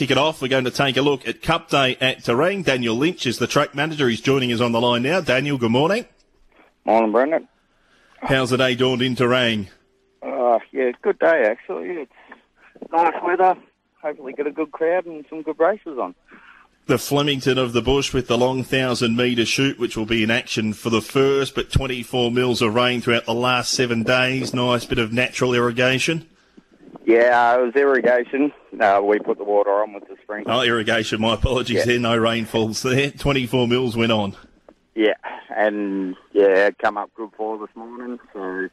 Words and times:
kick 0.00 0.10
it 0.10 0.16
off, 0.16 0.40
we're 0.40 0.48
going 0.48 0.64
to 0.64 0.70
take 0.70 0.96
a 0.96 1.02
look 1.02 1.28
at 1.28 1.42
Cup 1.42 1.68
Day 1.68 1.94
at 2.00 2.20
Terang. 2.20 2.64
Daniel 2.64 2.96
Lynch 2.96 3.26
is 3.26 3.36
the 3.36 3.46
track 3.46 3.74
manager. 3.74 4.08
He's 4.08 4.22
joining 4.22 4.50
us 4.50 4.62
on 4.62 4.72
the 4.72 4.80
line 4.80 5.02
now. 5.02 5.20
Daniel, 5.20 5.58
good 5.58 5.72
morning. 5.72 6.06
Morning, 6.86 7.12
Brendan. 7.12 7.48
How's 8.22 8.48
the 8.48 8.56
day 8.56 8.74
dawned 8.74 9.02
in 9.02 9.14
Terang? 9.14 9.68
Uh, 10.22 10.58
yeah, 10.72 10.92
good 11.02 11.18
day 11.18 11.44
actually. 11.44 11.88
It's 11.90 12.12
nice 12.90 13.12
weather. 13.22 13.58
Hopefully, 14.00 14.32
get 14.32 14.46
a 14.46 14.50
good 14.50 14.72
crowd 14.72 15.04
and 15.04 15.22
some 15.28 15.42
good 15.42 15.58
races 15.58 15.98
on. 15.98 16.14
The 16.86 16.96
Flemington 16.96 17.58
of 17.58 17.74
the 17.74 17.82
Bush 17.82 18.14
with 18.14 18.26
the 18.26 18.38
long 18.38 18.64
thousand 18.64 19.16
metre 19.16 19.44
chute, 19.44 19.78
which 19.78 19.98
will 19.98 20.06
be 20.06 20.22
in 20.22 20.30
action 20.30 20.72
for 20.72 20.88
the 20.88 21.02
first, 21.02 21.54
but 21.54 21.70
24 21.70 22.30
mils 22.30 22.62
of 22.62 22.74
rain 22.74 23.02
throughout 23.02 23.26
the 23.26 23.34
last 23.34 23.72
seven 23.72 24.02
days. 24.02 24.54
Nice 24.54 24.86
bit 24.86 24.98
of 24.98 25.12
natural 25.12 25.52
irrigation. 25.52 26.26
Yeah, 27.10 27.56
it 27.56 27.62
was 27.64 27.74
irrigation. 27.74 28.52
Uh, 28.78 29.00
we 29.02 29.18
put 29.18 29.38
the 29.38 29.44
water 29.44 29.70
on 29.70 29.92
with 29.92 30.06
the 30.06 30.16
sprinkler. 30.22 30.52
Oh, 30.52 30.62
irrigation. 30.62 31.20
My 31.20 31.34
apologies 31.34 31.78
Yeah. 31.78 31.84
there. 31.86 31.98
No 31.98 32.16
rainfalls 32.16 32.82
there. 32.82 33.10
24 33.10 33.66
mils 33.66 33.96
went 33.96 34.12
on. 34.12 34.36
Yeah, 34.94 35.14
and 35.56 36.14
yeah, 36.32 36.66
it 36.66 36.78
come 36.78 36.96
up 36.96 37.10
good 37.14 37.30
for 37.36 37.58
this 37.58 37.74
morning. 37.74 38.18
So 38.32 38.68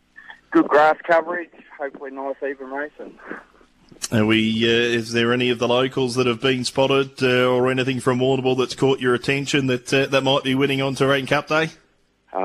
good 0.52 0.68
grass 0.68 0.98
coverage. 1.08 1.50
Hopefully, 1.80 2.12
nice 2.12 2.36
even 2.44 2.70
racing. 2.70 3.18
Are 4.12 4.26
we? 4.26 4.64
Uh, 4.66 4.70
is 4.98 5.14
there 5.14 5.32
any 5.34 5.50
of 5.50 5.60
the 5.60 5.68
locals 5.68 6.16
that 6.16 6.28
have 6.28 6.42
been 6.42 6.64
spotted, 6.64 7.24
uh, 7.24 7.48
or 7.50 7.70
anything 7.70 8.00
from 8.00 8.20
Warrnambool 8.20 8.58
that's 8.58 8.76
caught 8.76 9.00
your 9.00 9.14
attention 9.14 9.68
that 9.68 9.94
uh, 9.94 10.06
that 10.08 10.22
might 10.24 10.44
be 10.44 10.54
winning 10.56 10.82
on 10.82 10.96
Terang 10.96 11.28
Cup 11.28 11.48
Day? 11.48 11.70
Uh, 12.34 12.40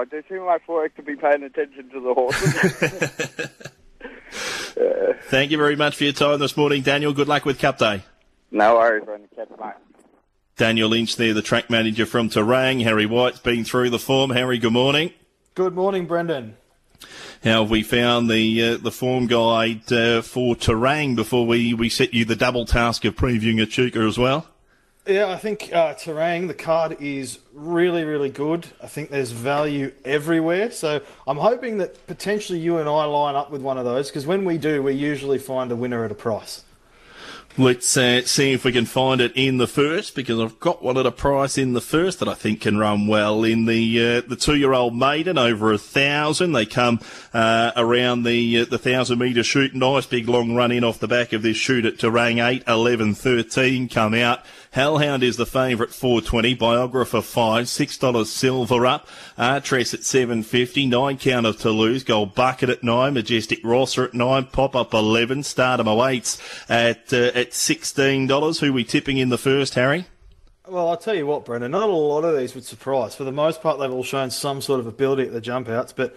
I 0.00 0.04
do 0.10 0.22
too 0.22 0.44
much 0.44 0.62
work 0.66 0.94
to 0.96 1.02
be 1.02 1.14
paying 1.16 1.42
attention 1.42 1.90
to 1.90 2.00
the 2.00 2.14
horses. 2.14 3.50
Thank 5.28 5.50
you 5.50 5.56
very 5.58 5.76
much 5.76 5.96
for 5.96 6.04
your 6.04 6.12
time 6.12 6.38
this 6.38 6.56
morning, 6.56 6.82
Daniel. 6.82 7.12
Good 7.12 7.28
luck 7.28 7.44
with 7.44 7.58
Cup 7.58 7.78
Day. 7.78 8.02
no 8.50 8.76
worries, 8.76 9.04
Brendan. 9.04 9.28
Catch 9.34 9.50
you, 9.50 9.56
mate. 9.58 9.74
Daniel 10.56 10.88
Lynch 10.88 11.16
there, 11.16 11.34
the 11.34 11.42
track 11.42 11.68
manager 11.68 12.06
from 12.06 12.30
Terang. 12.30 12.82
Harry 12.82 13.06
White's 13.06 13.38
been 13.40 13.64
through 13.64 13.90
the 13.90 13.98
form. 13.98 14.30
Harry, 14.30 14.58
good 14.58 14.72
morning. 14.72 15.12
Good 15.54 15.74
morning, 15.74 16.06
Brendan. 16.06 16.56
How 17.44 17.62
have 17.62 17.70
we 17.70 17.82
found 17.82 18.30
the 18.30 18.62
uh, 18.62 18.76
the 18.78 18.90
form 18.90 19.26
guide 19.26 19.92
uh, 19.92 20.22
for 20.22 20.54
Terang 20.56 21.14
before 21.14 21.46
we, 21.46 21.74
we 21.74 21.88
set 21.90 22.14
you 22.14 22.24
the 22.24 22.36
double 22.36 22.64
task 22.64 23.04
of 23.04 23.14
previewing 23.16 23.60
Echuca 23.60 24.00
as 24.00 24.18
well? 24.18 24.46
Yeah, 25.06 25.28
I 25.28 25.36
think 25.36 25.72
uh, 25.72 25.94
Terang, 25.94 26.48
the 26.48 26.54
card 26.54 26.96
is 27.00 27.38
really, 27.54 28.02
really 28.02 28.28
good. 28.28 28.66
I 28.82 28.88
think 28.88 29.10
there's 29.10 29.30
value 29.30 29.92
everywhere. 30.04 30.72
So 30.72 31.00
I'm 31.28 31.36
hoping 31.36 31.78
that 31.78 32.04
potentially 32.08 32.58
you 32.58 32.78
and 32.78 32.88
I 32.88 33.04
line 33.04 33.36
up 33.36 33.52
with 33.52 33.62
one 33.62 33.78
of 33.78 33.84
those 33.84 34.08
because 34.08 34.26
when 34.26 34.44
we 34.44 34.58
do, 34.58 34.82
we 34.82 34.94
usually 34.94 35.38
find 35.38 35.70
a 35.70 35.76
winner 35.76 36.04
at 36.04 36.10
a 36.10 36.16
price. 36.16 36.64
Let's 37.58 37.96
uh, 37.96 38.22
see 38.26 38.52
if 38.52 38.66
we 38.66 38.72
can 38.72 38.84
find 38.84 39.18
it 39.18 39.32
in 39.34 39.56
the 39.56 39.66
first 39.66 40.14
because 40.14 40.38
I've 40.38 40.60
got 40.60 40.82
one 40.82 40.98
at 40.98 41.06
a 41.06 41.10
price 41.10 41.56
in 41.56 41.72
the 41.72 41.80
first 41.80 42.18
that 42.18 42.28
I 42.28 42.34
think 42.34 42.60
can 42.60 42.76
run 42.76 43.06
well 43.06 43.44
in 43.44 43.64
the 43.64 43.98
uh, 43.98 44.20
the 44.28 44.36
two 44.36 44.56
year 44.56 44.74
old 44.74 44.94
maiden 44.94 45.38
over 45.38 45.72
a 45.72 45.78
thousand. 45.78 46.52
They 46.52 46.66
come 46.66 47.00
uh, 47.32 47.72
around 47.74 48.24
the 48.24 48.60
uh, 48.60 48.64
the 48.66 48.76
thousand 48.76 49.20
metre 49.20 49.42
chute. 49.42 49.74
Nice 49.74 50.04
big 50.04 50.28
long 50.28 50.54
run 50.54 50.70
in 50.70 50.84
off 50.84 50.98
the 50.98 51.08
back 51.08 51.32
of 51.32 51.40
this 51.40 51.56
chute 51.56 51.86
at 51.86 51.96
Terang 51.96 52.46
8, 52.46 52.64
11, 52.68 53.14
13 53.14 53.88
come 53.88 54.12
out. 54.12 54.44
Hellhound 54.76 55.22
is 55.22 55.38
the 55.38 55.46
favourite 55.46 55.90
420. 55.90 56.52
Biographer 56.52 57.22
5, 57.22 57.64
$6 57.64 58.26
silver 58.26 58.84
up. 58.84 59.08
Artress 59.38 59.94
at 59.94 60.04
750. 60.04 60.84
9 60.84 61.16
count 61.16 61.46
of 61.46 61.56
Toulouse. 61.56 62.04
Gold 62.04 62.34
Bucket 62.34 62.68
at 62.68 62.82
9. 62.84 63.14
Majestic 63.14 63.58
Rosser 63.64 64.04
at 64.04 64.12
9. 64.12 64.44
Pop 64.52 64.76
up 64.76 64.92
11. 64.92 65.44
Stardom 65.44 65.86
awaits 65.86 66.38
at, 66.68 67.10
uh, 67.10 67.32
at 67.34 67.52
$16. 67.52 68.60
Who 68.60 68.70
we 68.74 68.84
tipping 68.84 69.16
in 69.16 69.30
the 69.30 69.38
first, 69.38 69.76
Harry? 69.76 70.04
Well, 70.68 70.90
I'll 70.90 70.98
tell 70.98 71.14
you 71.14 71.26
what, 71.26 71.46
Brendan, 71.46 71.70
not 71.70 71.88
a 71.88 71.92
lot 71.92 72.24
of 72.24 72.36
these 72.36 72.54
would 72.54 72.66
surprise. 72.66 73.14
For 73.14 73.24
the 73.24 73.32
most 73.32 73.62
part, 73.62 73.80
they've 73.80 73.90
all 73.90 74.04
shown 74.04 74.30
some 74.30 74.60
sort 74.60 74.78
of 74.78 74.86
ability 74.86 75.22
at 75.22 75.32
the 75.32 75.40
jump 75.40 75.70
outs, 75.70 75.94
but 75.94 76.14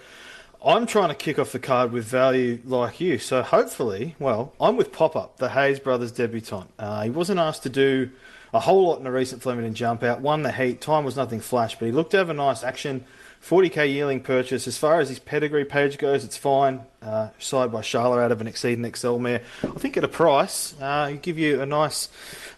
I'm 0.65 0.85
trying 0.85 1.07
to 1.07 1.15
kick 1.15 1.39
off 1.39 1.53
the 1.53 1.59
card 1.59 1.93
with 1.93 2.03
value 2.03 2.59
like 2.65 2.99
you. 2.99 3.19
So 3.19 3.41
hopefully, 3.41 4.17
well, 4.19 4.51
I'm 4.59 4.75
with 4.75 4.91
Pop 4.91 5.15
Up, 5.15 5.37
the 5.37 5.47
Hayes 5.47 5.79
brothers 5.79 6.11
debutant. 6.11 6.69
Uh, 6.77 7.03
he 7.03 7.09
wasn't 7.09 7.39
asked 7.39 7.63
to 7.63 7.69
do 7.69 8.09
a 8.53 8.59
whole 8.59 8.87
lot 8.87 8.99
in 8.99 9.07
a 9.07 9.11
recent 9.11 9.41
Flemington 9.41 9.73
jump 9.73 10.03
out. 10.03 10.21
Won 10.21 10.43
the 10.43 10.51
heat. 10.51 10.81
Time 10.81 11.03
was 11.05 11.15
nothing 11.15 11.39
flash, 11.39 11.77
but 11.77 11.85
he 11.85 11.91
looked 11.91 12.11
to 12.11 12.17
have 12.17 12.29
a 12.29 12.33
nice 12.33 12.63
action. 12.63 13.05
40k 13.43 13.93
yearling 13.93 14.21
purchase. 14.21 14.67
As 14.67 14.77
far 14.77 14.99
as 14.99 15.09
his 15.09 15.19
pedigree 15.19 15.65
page 15.65 15.97
goes, 15.97 16.23
it's 16.23 16.37
fine. 16.37 16.81
Uh, 17.01 17.29
side 17.39 17.71
by 17.71 17.81
Charlotte 17.81 18.21
out 18.21 18.31
of 18.31 18.41
an 18.41 18.47
Exceed 18.47 18.95
XL 18.95 19.17
mare. 19.17 19.41
I 19.63 19.67
think 19.79 19.95
at 19.95 20.03
a 20.03 20.09
price, 20.09 20.75
uh, 20.81 21.15
give 21.21 21.39
you 21.39 21.61
a 21.61 21.65
nice 21.65 22.09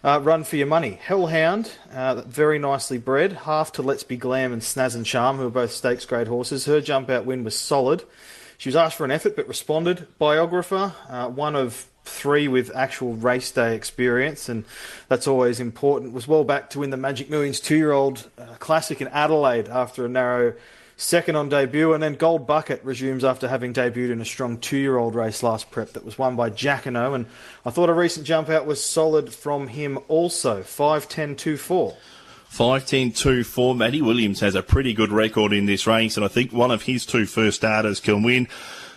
uh, 0.02 0.20
run 0.20 0.42
for 0.42 0.56
your 0.56 0.66
money. 0.66 0.98
Hellhound, 1.00 1.70
uh, 1.92 2.22
very 2.22 2.58
nicely 2.58 2.98
bred. 2.98 3.32
Half 3.32 3.72
to 3.72 3.82
Let's 3.82 4.02
Be 4.02 4.16
Glam 4.16 4.52
and 4.52 4.60
Snaz 4.60 4.96
and 4.96 5.06
Charm, 5.06 5.36
who 5.36 5.46
are 5.46 5.50
both 5.50 5.70
stakes 5.70 6.04
grade 6.04 6.26
horses. 6.26 6.64
Her 6.64 6.80
jump 6.80 7.08
out 7.08 7.24
win 7.24 7.44
was 7.44 7.56
solid. 7.56 8.02
She 8.58 8.68
was 8.68 8.76
asked 8.76 8.96
for 8.96 9.04
an 9.04 9.12
effort 9.12 9.36
but 9.36 9.46
responded. 9.46 10.08
Biographer, 10.18 10.94
uh, 11.08 11.28
one 11.28 11.54
of 11.54 11.86
three 12.04 12.48
with 12.48 12.74
actual 12.74 13.14
race 13.14 13.50
day 13.50 13.74
experience, 13.74 14.48
and 14.48 14.64
that's 15.08 15.26
always 15.26 15.60
important. 15.60 16.12
Was 16.12 16.28
well 16.28 16.44
back 16.44 16.70
to 16.70 16.80
win 16.80 16.90
the 16.90 16.96
Magic 16.96 17.30
Millions 17.30 17.60
two 17.60 17.76
year 17.76 17.92
old 17.92 18.28
uh, 18.38 18.54
classic 18.58 19.00
in 19.00 19.08
Adelaide 19.08 19.68
after 19.68 20.04
a 20.04 20.08
narrow 20.08 20.54
second 20.96 21.36
on 21.36 21.48
debut, 21.48 21.92
and 21.92 22.02
then 22.02 22.14
Gold 22.14 22.46
Bucket 22.46 22.82
resumes 22.84 23.24
after 23.24 23.48
having 23.48 23.72
debuted 23.72 24.12
in 24.12 24.20
a 24.20 24.24
strong 24.24 24.58
two 24.58 24.76
year 24.76 24.96
old 24.96 25.14
race 25.14 25.42
last 25.42 25.70
prep 25.70 25.92
that 25.92 26.04
was 26.04 26.18
won 26.18 26.36
by 26.36 26.50
Jackano. 26.50 27.14
And 27.14 27.26
I 27.64 27.70
thought 27.70 27.88
a 27.88 27.94
recent 27.94 28.26
jump 28.26 28.48
out 28.48 28.66
was 28.66 28.82
solid 28.82 29.32
from 29.32 29.68
him 29.68 29.98
also 30.08 30.62
5 30.62 31.08
10 31.08 31.36
2 31.36 31.56
4. 31.56 31.96
5 32.46 32.86
10 32.86 33.12
2 33.12 33.44
4. 33.44 33.74
Matty 33.74 34.02
Williams 34.02 34.40
has 34.40 34.54
a 34.54 34.62
pretty 34.62 34.92
good 34.92 35.10
record 35.10 35.52
in 35.52 35.66
this 35.66 35.86
race, 35.86 36.16
and 36.16 36.24
I 36.24 36.28
think 36.28 36.52
one 36.52 36.70
of 36.70 36.82
his 36.82 37.04
two 37.06 37.26
first 37.26 37.58
starters 37.58 38.00
can 38.00 38.22
win. 38.22 38.48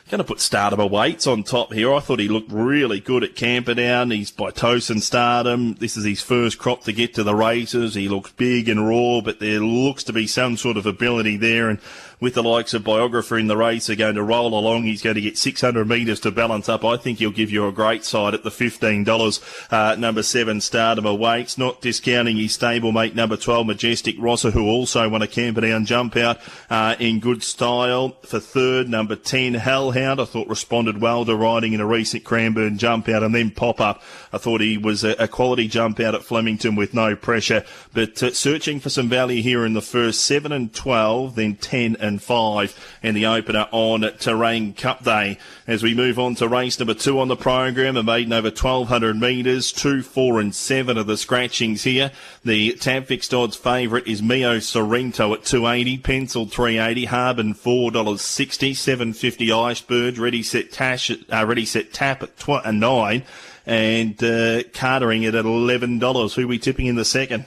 Going 0.08 0.20
to 0.20 0.24
put 0.24 0.40
Stardom 0.40 0.80
Awaits 0.80 1.26
on 1.26 1.42
top 1.42 1.74
here. 1.74 1.92
I 1.92 2.00
thought 2.00 2.20
he 2.20 2.28
looked 2.28 2.52
really 2.52 3.00
good 3.00 3.24
at 3.24 3.36
Camperdown. 3.36 4.12
He's 4.12 4.30
by 4.30 4.52
Tosen 4.52 5.02
Stardom. 5.02 5.74
This 5.74 5.98
is 5.98 6.06
his 6.06 6.22
first 6.22 6.60
crop 6.60 6.84
to 6.84 6.94
get 6.94 7.16
to 7.16 7.24
the 7.24 7.34
races. 7.34 7.96
He 7.96 8.08
looks 8.08 8.32
big 8.34 8.70
and 8.70 8.88
raw, 8.88 9.22
but 9.22 9.40
there 9.40 9.62
looks 9.62 10.04
to 10.04 10.14
be 10.14 10.28
some 10.28 10.58
sort 10.58 10.78
of 10.78 10.86
ability 10.86 11.38
there. 11.38 11.70
And 11.70 11.80
with 12.20 12.34
the 12.34 12.44
likes 12.44 12.74
of 12.74 12.84
Biographer 12.84 13.38
in 13.38 13.48
the 13.48 13.58
race, 13.58 13.90
are 13.90 13.96
going 13.96 14.16
to 14.16 14.24
roll 14.24 14.58
along. 14.58 14.84
He's 14.84 15.02
going 15.02 15.16
to 15.16 15.22
get 15.22 15.38
600 15.38 15.88
metres 15.88 16.20
to 16.22 16.32
balance 16.32 16.70
up. 16.70 16.84
I 16.84 16.98
think 16.98 17.20
he'll 17.20 17.32
give 17.32 17.52
you 17.52 17.68
a 17.68 17.72
great 17.72 18.04
side 18.06 18.34
at 18.34 18.44
the 18.44 18.50
$15. 18.50 19.72
Uh, 19.72 19.96
number 19.96 20.24
seven, 20.24 20.62
Stardom 20.62 21.06
awaits, 21.06 21.58
not 21.58 21.82
discounting 21.82 22.38
his 22.38 22.58
stablemate 22.58 23.16
number 23.16 23.38
12, 23.38 23.68
Majestic 23.68 24.16
Rosser, 24.20 24.52
who 24.52 24.68
also 24.68 25.08
won 25.10 25.22
a 25.22 25.28
Camperdown 25.28 25.86
jump 25.86 26.16
out 26.16 26.40
uh, 26.70 26.96
in 27.00 27.20
good 27.20 27.44
style. 27.44 28.10
For 28.24 28.40
third, 28.40 28.90
number 28.90 29.16
10, 29.16 29.56
Hellhound, 29.56 30.22
I 30.22 30.26
thought 30.26 30.48
responded 30.48 31.02
well 31.02 31.26
to 31.26 31.36
riding 31.36 31.74
in 31.74 31.82
a 31.82 31.86
recent 31.86 32.24
Cranbourne 32.24 32.78
jump 32.78 33.10
out. 33.10 33.24
And 33.24 33.34
then 33.34 33.52
Pop 33.52 33.82
Up, 33.82 34.02
I 34.32 34.38
thought 34.38 34.62
he 34.62 34.78
was 34.78 35.04
a, 35.04 35.12
a 35.20 35.28
quality 35.28 35.68
jump 35.68 36.00
out 36.00 36.16
at 36.16 36.24
Flemington 36.24 36.76
with 36.76 36.94
no 36.94 37.16
pressure. 37.16 37.64
But 37.94 38.22
uh, 38.24 38.34
searching 38.34 38.80
for 38.80 38.90
some 38.90 39.10
value 39.10 39.42
here 39.42 39.66
in 39.66 39.74
the 39.74 39.82
first, 39.82 40.24
7 40.24 40.52
and 40.52 40.74
12, 40.74 41.36
then 41.36 41.56
10 41.56 41.98
and 42.06 42.22
5 42.22 42.98
in 43.04 43.16
the 43.16 43.26
opener 43.26 43.68
on 43.72 44.02
Terang 44.02 44.78
Cup 44.78 45.04
Day. 45.04 45.38
As 45.68 45.84
we 45.84 45.94
move 45.94 46.18
on 46.18 46.36
to 46.36 46.48
race 46.48 46.80
number 46.80 46.94
two 46.94 47.20
on 47.20 47.28
the 47.28 47.36
program, 47.36 47.98
a 47.98 48.04
maiden 48.04 48.32
over 48.32 48.50
1200 48.50 49.20
metres, 49.20 49.72
2, 49.72 50.02
4 50.04 50.40
and 50.40 50.56
7 50.56 50.98
are 50.98 51.04
the 51.04 51.18
scratchings 51.18 51.84
here. 51.84 52.12
The 52.44 52.74
tab 52.74 53.08
fixed 53.08 53.34
odds 53.34 53.56
favourite 53.56 54.08
is 54.08 54.22
Mio 54.22 54.60
Sorrento 54.60 55.34
at 55.34 55.44
280, 55.44 55.98
Pencil 55.98 56.46
380, 56.46 57.06
Harbin 57.06 57.54
$4.60, 57.54 58.76
750 58.76 59.52
Iceberg, 59.52 60.18
ready 60.18 60.44
set 60.44 60.72
tash, 60.72 61.12
uh, 61.12 61.46
ready 61.46 61.66
set 61.66 61.92
tap 61.92 62.24
at 62.24 62.38
tw- 62.38 62.66
uh, 62.66 62.72
9 62.72 63.24
and 63.66 64.24
uh, 64.24 64.64
Cartering 64.74 65.26
at 65.26 65.34
$11. 65.34 66.36
Who 66.36 66.44
are 66.44 66.48
we 66.48 66.60
tipping 66.60 66.86
in 66.86 66.96
the 66.96 67.06
second? 67.06 67.46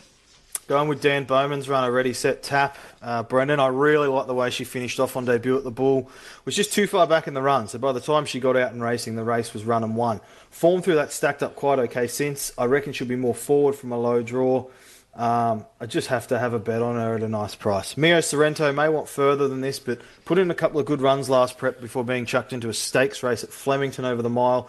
Going 0.69 0.87
with 0.87 1.01
Dan 1.01 1.25
Bowman's 1.25 1.67
run, 1.67 1.85
a 1.85 1.91
ready 1.91 2.13
set 2.13 2.43
tap. 2.43 2.77
Uh, 3.01 3.23
Brendan, 3.23 3.59
I 3.59 3.69
really 3.69 4.07
like 4.07 4.27
the 4.27 4.35
way 4.35 4.51
she 4.51 4.65
finished 4.65 5.01
off 5.01 5.17
on 5.17 5.25
debut 5.25 5.57
at 5.57 5.65
the 5.65 5.71
Bull. 5.71 6.11
Was 6.45 6.55
just 6.55 6.75
too 6.75 6.87
far 6.87 7.07
back 7.07 7.27
in 7.27 7.33
the 7.33 7.41
run, 7.41 7.69
so 7.69 7.79
by 7.79 7.93
the 7.93 8.03
time 8.03 8.27
she 8.27 8.39
got 8.39 8.55
out 8.55 8.73
and 8.73 8.83
racing, 8.83 9.17
the 9.17 9.25
race 9.25 9.55
was 9.55 9.65
run 9.65 9.83
and 9.83 9.97
won. 9.97 10.21
Form 10.51 10.83
through 10.83 10.97
that 10.97 11.11
stacked 11.11 11.43
up 11.43 11.57
quite 11.57 11.79
okay 11.79 12.07
since. 12.07 12.53
I 12.59 12.67
reckon 12.67 12.93
she'll 12.93 13.09
be 13.09 13.17
more 13.17 13.35
forward 13.35 13.77
from 13.77 13.93
a 13.93 13.99
low 13.99 14.23
draw. 14.23 14.67
Um, 15.15 15.65
I 15.81 15.87
just 15.87 16.09
have 16.09 16.27
to 16.29 16.39
have 16.39 16.53
a 16.53 16.59
bet 16.59 16.83
on 16.83 16.97
her 16.97 17.15
at 17.15 17.23
a 17.23 17.29
nice 17.31 17.55
price. 17.55 17.97
Mio 17.97 18.21
Sorrento 18.21 18.71
may 18.71 18.91
want 18.91 19.09
further 19.09 19.49
than 19.49 19.63
this, 19.63 19.79
but 19.79 20.03
put 20.27 20.37
in 20.37 20.51
a 20.51 20.55
couple 20.55 20.79
of 20.79 20.85
good 20.85 21.01
runs 21.01 21.31
last 21.31 21.57
prep 21.57 21.81
before 21.81 22.05
being 22.05 22.27
chucked 22.27 22.53
into 22.53 22.69
a 22.69 22.75
stakes 22.75 23.23
race 23.23 23.43
at 23.43 23.51
Flemington 23.51 24.05
over 24.05 24.21
the 24.21 24.29
mile. 24.29 24.69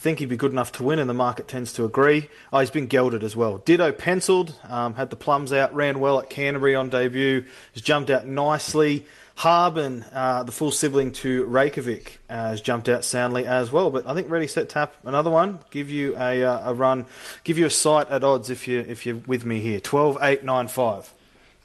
Think 0.00 0.20
he'd 0.20 0.30
be 0.30 0.36
good 0.38 0.52
enough 0.52 0.72
to 0.72 0.82
win, 0.82 0.98
and 0.98 1.10
the 1.10 1.14
market 1.14 1.46
tends 1.46 1.74
to 1.74 1.84
agree. 1.84 2.30
Oh, 2.50 2.60
he's 2.60 2.70
been 2.70 2.86
gelded 2.86 3.22
as 3.22 3.36
well. 3.36 3.58
Ditto 3.58 3.92
penciled, 3.92 4.58
um, 4.66 4.94
had 4.94 5.10
the 5.10 5.16
plums 5.16 5.52
out, 5.52 5.74
ran 5.74 6.00
well 6.00 6.18
at 6.18 6.30
Canterbury 6.30 6.74
on 6.74 6.88
debut, 6.88 7.44
has 7.74 7.82
jumped 7.82 8.08
out 8.08 8.26
nicely. 8.26 9.04
Harbin, 9.34 10.06
uh, 10.14 10.42
the 10.44 10.52
full 10.52 10.70
sibling 10.70 11.12
to 11.12 11.44
Reykjavik, 11.44 12.18
uh, 12.30 12.32
has 12.32 12.62
jumped 12.62 12.88
out 12.88 13.04
soundly 13.04 13.46
as 13.46 13.70
well. 13.70 13.90
But 13.90 14.06
I 14.06 14.14
think 14.14 14.30
Ready 14.30 14.46
Set 14.46 14.70
Tap, 14.70 14.94
another 15.04 15.30
one, 15.30 15.58
give 15.70 15.90
you 15.90 16.16
a, 16.16 16.44
uh, 16.44 16.70
a 16.70 16.72
run, 16.72 17.04
give 17.44 17.58
you 17.58 17.66
a 17.66 17.70
sight 17.70 18.08
at 18.08 18.24
odds 18.24 18.48
if 18.48 18.66
you 18.66 18.80
if 18.80 19.04
you're 19.04 19.20
with 19.26 19.44
me 19.44 19.60
here. 19.60 19.80
Twelve 19.80 20.16
eight 20.22 20.44
nine 20.44 20.68
five. 20.68 21.12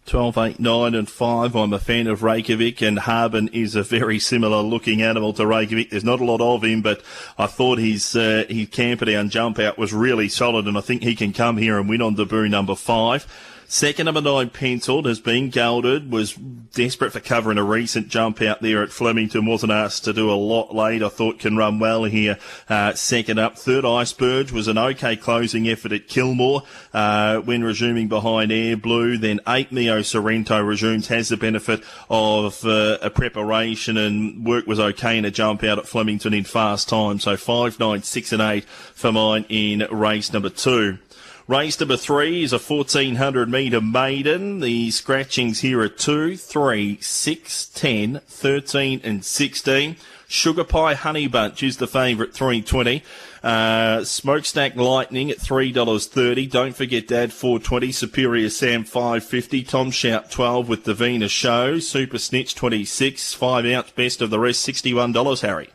12, 0.05 0.37
8, 0.37 0.59
9 0.59 0.93
and 0.93 1.09
5. 1.09 1.55
I'm 1.55 1.73
a 1.73 1.79
fan 1.79 2.05
of 2.05 2.21
Reykjavik 2.21 2.79
and 2.81 2.99
Harbin 2.99 3.47
is 3.47 3.75
a 3.75 3.81
very 3.81 4.19
similar 4.19 4.61
looking 4.61 5.01
animal 5.01 5.33
to 5.33 5.47
Reykjavik. 5.47 5.89
There's 5.89 6.03
not 6.03 6.21
a 6.21 6.23
lot 6.23 6.41
of 6.41 6.63
him, 6.63 6.83
but 6.83 7.01
I 7.39 7.47
thought 7.47 7.79
his, 7.79 8.15
uh, 8.15 8.45
his 8.47 8.69
Camperdown 8.69 9.29
jump 9.29 9.57
out 9.57 9.79
was 9.79 9.93
really 9.93 10.29
solid 10.29 10.67
and 10.67 10.77
I 10.77 10.81
think 10.81 11.01
he 11.01 11.15
can 11.15 11.33
come 11.33 11.57
here 11.57 11.79
and 11.79 11.89
win 11.89 12.03
on 12.03 12.13
debut 12.13 12.47
number 12.47 12.75
5. 12.75 13.54
Second 13.67 14.05
number 14.05 14.21
nine, 14.21 14.49
Penciled, 14.49 15.05
has 15.05 15.19
been 15.19 15.49
gelded, 15.49 16.11
was 16.11 16.33
desperate 16.33 17.11
for 17.11 17.19
cover 17.19 17.51
in 17.51 17.57
a 17.57 17.63
recent 17.63 18.09
jump 18.09 18.41
out 18.41 18.61
there 18.61 18.83
at 18.83 18.91
Flemington, 18.91 19.45
wasn't 19.45 19.71
asked 19.71 20.03
to 20.03 20.13
do 20.13 20.29
a 20.29 20.33
lot 20.33 20.75
late. 20.75 21.01
I 21.01 21.09
thought 21.09 21.39
can 21.39 21.57
run 21.57 21.79
well 21.79 22.03
here. 22.03 22.37
Uh, 22.69 22.93
second 22.93 23.39
up, 23.39 23.57
third 23.57 23.83
Iceberg 23.83 24.51
was 24.51 24.67
an 24.67 24.77
okay 24.77 25.15
closing 25.15 25.67
effort 25.67 25.91
at 25.91 26.07
Kilmore, 26.07 26.63
uh, 26.93 27.39
when 27.39 27.63
resuming 27.63 28.07
behind 28.07 28.51
Air 28.51 28.77
Blue. 28.77 29.17
Then 29.17 29.39
eight, 29.47 29.71
Mio 29.71 30.01
Sorrento 30.01 30.61
resumes, 30.61 31.07
has 31.07 31.29
the 31.29 31.37
benefit 31.37 31.83
of 32.09 32.63
uh, 32.65 32.99
a 33.01 33.09
preparation 33.09 33.97
and 33.97 34.45
work 34.45 34.67
was 34.67 34.79
okay 34.79 35.17
in 35.17 35.25
a 35.25 35.31
jump 35.31 35.63
out 35.63 35.79
at 35.79 35.87
Flemington 35.87 36.33
in 36.33 36.43
fast 36.43 36.87
time. 36.87 37.19
So 37.19 37.35
five, 37.35 37.79
nine, 37.79 38.03
six 38.03 38.31
and 38.31 38.41
eight 38.41 38.65
for 38.65 39.11
mine 39.11 39.45
in 39.49 39.87
race 39.89 40.31
number 40.31 40.49
two. 40.49 40.99
Race 41.47 41.79
number 41.79 41.95
three 41.95 42.41
is 42.41 42.53
a 42.53 42.57
1400 42.57 43.47
metre 43.47 43.79
maiden. 43.79 44.61
The 44.61 44.89
scratchings 44.89 45.59
here 45.59 45.79
are 45.81 45.87
2, 45.87 46.37
3, 46.37 46.97
6, 46.99 47.65
10, 47.67 48.19
13 48.25 49.01
and 49.03 49.23
16. 49.23 49.95
Sugar 50.27 50.63
Pie 50.63 50.95
Honey 50.95 51.27
Bunch 51.27 51.61
is 51.61 51.77
the 51.77 51.85
favourite, 51.85 52.33
320. 52.33 53.03
Uh, 53.43 54.03
Smokestack 54.03 54.75
Lightning 54.75 55.29
at 55.29 55.37
$3.30. 55.37 56.49
Don't 56.49 56.75
forget 56.75 57.07
Dad, 57.07 57.31
420. 57.31 57.91
Superior 57.91 58.49
Sam, 58.49 58.83
550. 58.83 59.63
Tom 59.65 59.91
Shout, 59.91 60.31
12 60.31 60.67
with 60.67 60.83
the 60.85 60.95
Davina 60.95 61.29
Show. 61.29 61.77
Super 61.77 62.17
Snitch, 62.17 62.55
26. 62.55 63.35
5 63.35 63.65
ounce 63.67 63.91
best 63.91 64.19
of 64.23 64.31
the 64.31 64.39
rest, 64.39 64.67
$61, 64.67 65.41
Harry. 65.41 65.69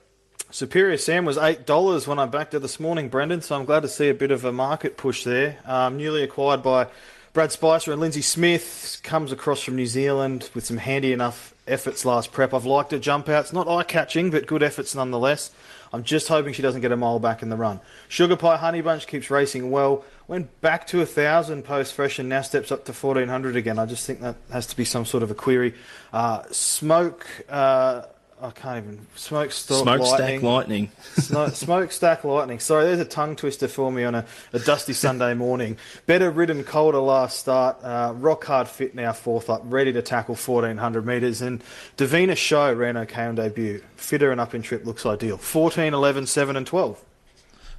Superior 0.53 0.97
Sam 0.97 1.25
was 1.25 1.39
eight 1.39 1.65
dollars 1.65 2.09
when 2.09 2.19
I 2.19 2.27
backed 2.27 2.55
it 2.55 2.59
this 2.59 2.81
morning, 2.81 3.09
Brendan. 3.09 3.41
So 3.41 3.57
I'm 3.57 3.65
glad 3.65 3.83
to 3.83 3.89
see 3.89 4.09
a 4.09 4.15
bit 4.15 4.33
of 4.33 4.45
a 4.45 4.53
market 4.53 4.97
push 4.97 5.23
there. 5.23 5.59
Um, 5.65 5.97
newly 5.97 6.25
acquired 6.25 6.61
by 6.61 6.89
Brad 7.33 7.53
Spicer 7.53 7.93
and 7.93 8.01
Lindsay 8.01 8.23
Smith 8.23 9.01
comes 9.05 9.31
across 9.31 9.63
from 9.63 9.77
New 9.77 9.87
Zealand 9.87 10.51
with 10.53 10.67
some 10.67 10.79
handy 10.79 11.13
enough 11.13 11.55
efforts 11.69 12.05
last 12.05 12.33
prep. 12.33 12.53
I've 12.53 12.67
liked 12.67 12.91
her 12.91 12.99
jump 12.99 13.29
outs, 13.29 13.53
not 13.53 13.69
eye 13.69 13.85
catching, 13.85 14.31
but 14.31 14.49
good 14.49 14.65
efforts 14.65 14.93
nonetheless. 14.93 15.53
I'm 15.93 16.03
just 16.03 16.27
hoping 16.27 16.53
she 16.53 16.63
doesn't 16.63 16.81
get 16.81 16.91
a 16.91 16.97
mile 16.97 17.21
back 17.21 17.43
in 17.43 17.49
the 17.49 17.57
run. 17.57 17.81
Sugar 18.09 18.35
Pie 18.35 18.57
Honey 18.57 18.81
Bunch 18.81 19.07
keeps 19.07 19.31
racing 19.31 19.71
well. 19.71 20.05
Went 20.27 20.61
back 20.61 20.89
to 20.89 21.01
a 21.01 21.07
thousand 21.07 21.65
post 21.65 21.95
fresh 21.95 22.19
and 22.19 22.29
now 22.29 22.43
steps 22.43 22.73
up 22.73 22.85
to 22.87 22.93
1400 22.93 23.55
again. 23.55 23.79
I 23.79 23.87
just 23.87 24.05
think 24.05 24.21
that 24.21 24.35
has 24.51 24.67
to 24.67 24.77
be 24.77 24.85
some 24.85 25.05
sort 25.05 25.23
of 25.23 25.31
a 25.31 25.35
query. 25.35 25.75
Uh, 26.13 26.43
smoke. 26.51 27.27
Uh, 27.49 28.03
I 28.43 28.51
can't 28.51 28.85
even 28.85 29.07
smoke 29.17 29.53
smokestack 29.53 30.43
lightning. 30.43 30.43
lightning. 30.43 30.91
smokestack 31.53 32.25
lightning. 32.25 32.59
Sorry, 32.59 32.85
there's 32.85 33.01
a 33.01 33.05
tongue 33.05 33.37
twister 33.37 33.69
for 33.69 33.93
me 33.93 34.05
on 34.05 34.15
a, 34.15 34.25
a 34.55 34.59
dusty 34.59 34.95
Sunday 34.95 35.35
morning. 35.35 35.77
Better 36.07 36.31
ridden, 36.31 36.65
colder 36.65 36.99
last 36.99 37.39
start. 37.39 37.83
Uh, 37.83 38.15
rock 38.17 38.45
hard 38.45 38.67
fit 38.69 38.95
now, 38.95 39.13
fourth 39.13 39.51
up, 39.51 39.63
ready 39.65 39.93
to 39.93 40.01
tackle 40.01 40.35
1400 40.35 41.05
metres. 41.05 41.43
And 41.43 41.63
Davina 41.99 42.37
Show 42.37 42.73
ran 42.73 42.97
okay 42.97 43.25
on 43.25 43.35
debut. 43.35 43.83
Fitter 43.97 44.33
and 44.33 44.41
up 44.41 44.55
in 44.55 44.63
trip 44.63 44.87
looks 44.87 45.05
ideal. 45.05 45.37
14, 45.37 45.93
11, 45.93 46.27
7, 46.27 46.57
and 46.57 46.67
12. 46.67 47.05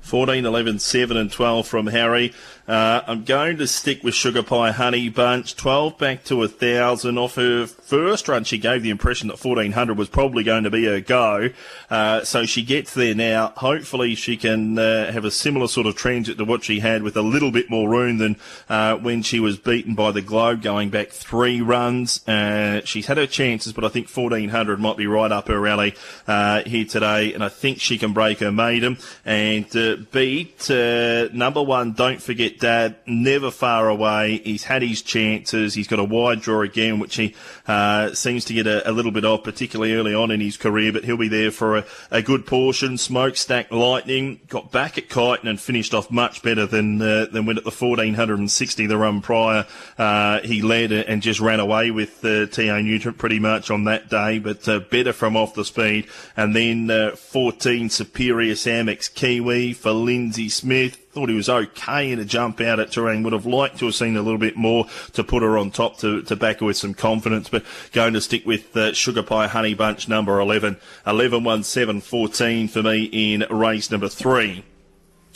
14, 0.02 0.46
11, 0.46 0.80
7 0.80 1.18
and 1.18 1.32
12 1.32 1.68
from 1.68 1.88
Harry. 1.88 2.34
Uh, 2.68 3.02
I'm 3.08 3.24
going 3.24 3.58
to 3.58 3.68
stick 3.68 4.04
with 4.04 4.14
Sugar 4.14 4.44
Pie 4.44 4.72
Honey 4.72 5.10
Bunch. 5.10 5.56
12 5.56 5.98
back 5.98 6.24
to 6.26 6.36
a 6.36 6.48
1,000. 6.48 7.18
Off 7.18 7.36
her 7.36 7.66
first 7.66 8.28
run, 8.28 8.44
she 8.44 8.60
gave 8.60 8.84
the 8.84 8.92
impression 8.92 9.30
that 9.30 9.44
1,400 9.44 9.98
was 9.98 10.10
probably 10.10 10.44
going 10.44 10.64
to 10.64 10.70
be 10.70 10.86
her 10.86 11.02
go. 11.02 11.50
Uh, 11.90 12.24
so 12.24 12.46
she 12.46 12.62
gets 12.62 12.94
there 12.94 13.16
now. 13.16 13.52
Hopefully 13.58 14.14
she 14.14 14.38
can 14.38 14.78
uh, 14.78 15.12
have 15.12 15.26
a 15.26 15.32
similar 15.32 15.68
sort 15.68 15.88
of 15.88 15.96
transit 15.96 16.38
to 16.38 16.46
what 16.46 16.64
she 16.64 16.80
had 16.80 17.02
with 17.02 17.18
a 17.18 17.22
little 17.22 17.52
bit 17.52 17.70
more 17.70 17.90
room 17.90 18.20
than 18.20 18.38
uh, 18.70 18.96
when 18.96 19.24
she 19.24 19.40
was 19.40 19.58
beaten 19.58 19.96
by 19.96 20.12
the 20.12 20.22
Globe 20.22 20.62
going 20.62 20.92
back 20.92 21.10
three 21.10 21.62
runs. 21.62 22.26
Uh, 22.28 22.82
she's 22.86 23.08
had 23.08 23.18
her 23.18 23.28
chances, 23.28 23.74
but 23.74 23.84
I 23.84 23.90
think 23.90 24.08
1,400 24.08 24.80
might 24.80 24.98
be 24.98 25.08
right 25.08 25.32
up 25.32 25.48
her 25.48 25.68
alley 25.68 25.96
uh, 26.28 26.62
here 26.64 26.86
today. 26.86 27.34
And 27.34 27.44
I 27.44 27.50
think 27.50 27.80
she 27.80 27.98
can 27.98 28.14
break 28.14 28.40
her 28.40 28.52
maiden 28.52 28.98
and 29.26 29.68
beat 30.12 30.70
number 30.70 31.64
one, 31.64 31.94
don't 31.94 32.22
forget 32.22 32.51
Dad, 32.60 32.96
never 33.06 33.52
far 33.52 33.90
away. 33.90 34.42
He's 34.44 34.64
had 34.64 34.82
his 34.82 35.02
chances. 35.02 35.74
He's 35.74 35.88
got 35.88 36.00
a 36.00 36.04
wide 36.04 36.42
draw 36.42 36.62
again, 36.62 37.00
which 37.00 37.16
he 37.16 37.36
uh, 37.68 38.14
seems 38.14 38.46
to 38.46 38.54
get 38.54 38.68
a, 38.68 38.90
a, 38.90 38.92
little 38.92 39.12
bit 39.12 39.26
of, 39.26 39.44
particularly 39.44 39.94
early 39.94 40.14
on 40.14 40.32
in 40.32 40.40
his 40.40 40.58
career, 40.58 40.94
but 40.94 41.04
he'll 41.04 41.18
be 41.18 41.28
there 41.28 41.52
for 41.52 41.78
a, 41.78 41.86
a 42.12 42.22
good 42.22 42.46
portion. 42.46 42.98
Smokestack 42.98 43.72
Lightning 43.72 44.40
got 44.48 44.72
back 44.72 44.98
at 44.98 45.10
Kyneton 45.10 45.50
and 45.50 45.60
finished 45.60 45.94
off 45.94 46.12
much 46.12 46.42
better 46.44 46.66
than 46.66 47.02
uh, 47.02 47.26
than 47.32 47.46
when 47.46 47.58
at 47.58 47.64
the 47.64 47.72
1460 47.72 48.86
the 48.88 48.98
run 48.98 49.22
prior. 49.22 49.66
Uh, 49.98 50.40
he 50.42 50.62
led 50.62 50.92
and 50.92 51.22
just 51.22 51.40
ran 51.40 51.60
away 51.60 51.92
with 51.92 52.24
uh, 52.24 52.46
T.A. 52.48 52.82
Newton 52.82 53.14
pretty 53.14 53.40
much 53.40 53.72
on 53.72 53.86
that 53.86 54.10
day, 54.10 54.40
but 54.40 54.68
uh, 54.68 54.80
better 54.80 55.14
from 55.14 55.36
off 55.36 55.54
the 55.54 55.66
speed. 55.66 56.08
And 56.36 56.56
then 56.56 56.90
uh, 56.90 57.16
14 57.16 57.90
Superior 57.90 58.54
Samex 58.54 59.14
Kiwi 59.14 59.74
for 59.74 59.92
Lindsay 59.92 60.50
Smith. 60.50 61.01
Thought 61.12 61.28
he 61.28 61.36
was 61.36 61.50
okay 61.50 62.10
in 62.10 62.20
a 62.20 62.26
jump 62.26 62.62
out 62.62 62.80
at 62.80 62.92
Terang. 62.92 63.24
Would 63.26 63.34
have 63.34 63.46
liked 63.46 63.80
to 63.80 63.86
have 63.86 63.96
seen 63.96 64.16
a 64.16 64.22
little 64.22 64.38
bit 64.38 64.56
more 64.56 64.86
to 65.12 65.26
put 65.26 65.44
her 65.44 65.58
on 65.58 65.70
top 65.70 65.98
to, 65.98 66.22
to 66.22 66.38
back 66.38 66.62
her 66.62 66.66
with 66.66 66.78
some 66.78 66.94
confidence, 66.94 67.50
but 67.50 67.66
going 67.92 68.14
to 68.14 68.22
stick 68.22 68.46
with 68.46 68.76
uh, 68.78 68.94
Sugar 68.94 69.22
Pie 69.22 69.48
Honey 69.48 69.74
Bunch 69.74 70.08
number 70.08 70.40
11. 70.40 70.78
11 71.06 71.44
1 71.44 71.64
7 71.64 72.00
14 72.00 72.70
for 72.70 72.82
me 72.82 73.04
in 73.12 73.46
race 73.50 73.92
number 73.92 74.08
three. 74.08 74.64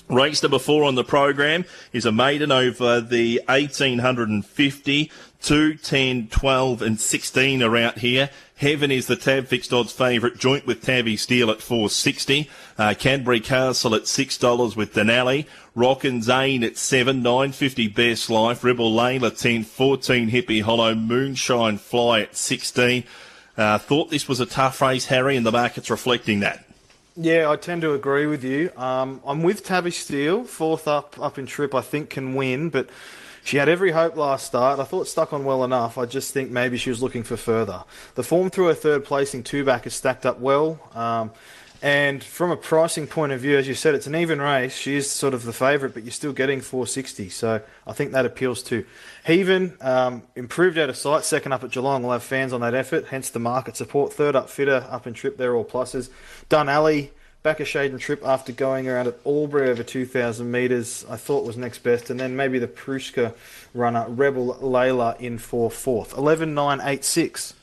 Race 0.07 0.43
number 0.43 0.59
four 0.59 0.83
on 0.83 0.93
the 0.93 1.03
program 1.03 1.65
is 1.91 2.05
a 2.05 2.11
maiden 2.11 2.51
over 2.51 3.01
the 3.01 3.41
1850, 3.47 5.11
2, 5.45 5.75
10, 5.75 6.29
12 6.29 6.81
and 6.81 6.99
16 6.99 7.61
are 7.61 7.77
out 7.77 7.99
here. 7.99 8.31
Heaven 8.55 8.89
is 8.89 9.05
the 9.05 9.15
tab 9.15 9.45
fixed 9.45 9.71
odds 9.71 9.91
favourite, 9.91 10.37
joint 10.37 10.65
with 10.65 10.81
Tabby 10.81 11.15
Steel 11.17 11.51
at 11.51 11.61
460. 11.61 12.49
Uh, 12.79 12.95
Cadbury 12.97 13.39
Castle 13.39 13.93
at 13.93 14.03
$6 14.03 14.75
with 14.75 14.95
Denali. 14.95 15.45
Rock 15.75 16.03
and 16.03 16.23
Zane 16.23 16.63
at 16.63 16.77
7, 16.77 17.21
950 17.21 17.89
Best 17.89 18.31
Life. 18.31 18.63
Rebel 18.63 18.91
Layla 18.91 19.37
10, 19.37 19.65
14 19.65 20.31
Hippie 20.31 20.63
Hollow. 20.63 20.95
Moonshine 20.95 21.77
Fly 21.77 22.21
at 22.21 22.35
16. 22.35 23.03
Uh, 23.55 23.77
thought 23.77 24.09
this 24.09 24.27
was 24.27 24.39
a 24.39 24.47
tough 24.47 24.81
race, 24.81 25.05
Harry, 25.05 25.37
and 25.37 25.45
the 25.45 25.51
market's 25.51 25.91
reflecting 25.91 26.39
that. 26.39 26.65
Yeah, 27.15 27.51
I 27.51 27.55
tend 27.55 27.83
to 27.83 27.93
agree 27.93 28.25
with 28.25 28.43
you. 28.43 28.71
Um, 28.75 29.21
I'm 29.23 29.43
with 29.43 29.63
Tabby 29.63 29.91
Steel, 29.91 30.43
fourth 30.43 30.87
up 30.87 31.19
up 31.19 31.37
in 31.37 31.45
trip. 31.45 31.75
I 31.75 31.81
think 31.81 32.09
can 32.09 32.33
win, 32.33 32.69
but 32.69 32.89
she 33.45 33.57
had 33.57 33.69
every 33.69 33.91
hope 33.91 34.15
last 34.17 34.47
start. 34.47 34.79
I 34.79 34.85
thought 34.85 35.07
stuck 35.07 35.31
on 35.31 35.45
well 35.45 35.63
enough. 35.63 35.99
I 35.99 36.07
just 36.07 36.33
think 36.33 36.49
maybe 36.49 36.77
she 36.77 36.89
was 36.89 37.03
looking 37.03 37.21
for 37.21 37.37
further. 37.37 37.83
The 38.15 38.23
form 38.23 38.49
through 38.49 38.69
her 38.69 38.73
third 38.73 39.05
placing 39.05 39.43
two 39.43 39.63
back 39.63 39.85
is 39.85 39.93
stacked 39.93 40.25
up 40.25 40.39
well. 40.39 40.79
Um, 40.95 41.31
and 41.83 42.23
from 42.23 42.49
a 42.49 42.57
pricing 42.57 43.05
point 43.05 43.33
of 43.33 43.41
view, 43.41 43.55
as 43.55 43.67
you 43.67 43.75
said, 43.75 43.93
it's 43.93 44.07
an 44.07 44.15
even 44.15 44.41
race. 44.41 44.75
She 44.75 44.95
is 44.95 45.11
sort 45.11 45.35
of 45.35 45.43
the 45.43 45.53
favourite, 45.53 45.93
but 45.93 46.01
you're 46.01 46.11
still 46.11 46.33
getting 46.33 46.59
460. 46.59 47.29
So 47.29 47.61
I 47.85 47.93
think 47.93 48.13
that 48.13 48.25
appeals 48.25 48.63
to 48.63 48.83
Heaven 49.23 49.77
um, 49.79 50.23
improved 50.35 50.79
out 50.79 50.89
of 50.89 50.97
sight. 50.97 51.23
Second 51.23 51.51
up 51.51 51.63
at 51.63 51.69
Geelong. 51.69 52.01
We'll 52.01 52.13
have 52.13 52.23
fans 52.23 52.51
on 52.51 52.61
that 52.61 52.73
effort, 52.73 53.05
hence 53.11 53.29
the 53.29 53.37
market 53.37 53.77
support. 53.77 54.11
Third 54.11 54.35
up, 54.35 54.49
Fitter 54.49 54.87
up 54.89 55.05
in 55.05 55.13
trip. 55.13 55.37
They're 55.37 55.55
all 55.55 55.65
pluses. 55.65 56.09
Denali 56.49 57.11
back 57.45 57.59
a 57.59 57.65
shade 57.65 57.91
and 57.91 58.01
trip 58.01 58.25
after 58.25 58.51
going 58.51 58.89
around 58.89 59.05
at 59.05 59.19
Albury 59.23 59.69
over 59.69 59.83
2,000 59.83 60.49
metres, 60.49 61.05
I 61.07 61.15
thought 61.15 61.45
was 61.45 61.55
next 61.55 61.83
best. 61.83 62.09
And 62.09 62.19
then 62.19 62.35
maybe 62.35 62.57
the 62.57 62.67
Pruska 62.67 63.35
runner, 63.71 64.03
Rebel 64.09 64.55
Layla, 64.55 65.17
in 65.21 65.37
for 65.37 65.69
fourth. 65.69 66.17
11 66.17 66.55
9 66.55 66.81
8 66.81 67.05
6. 67.05 67.53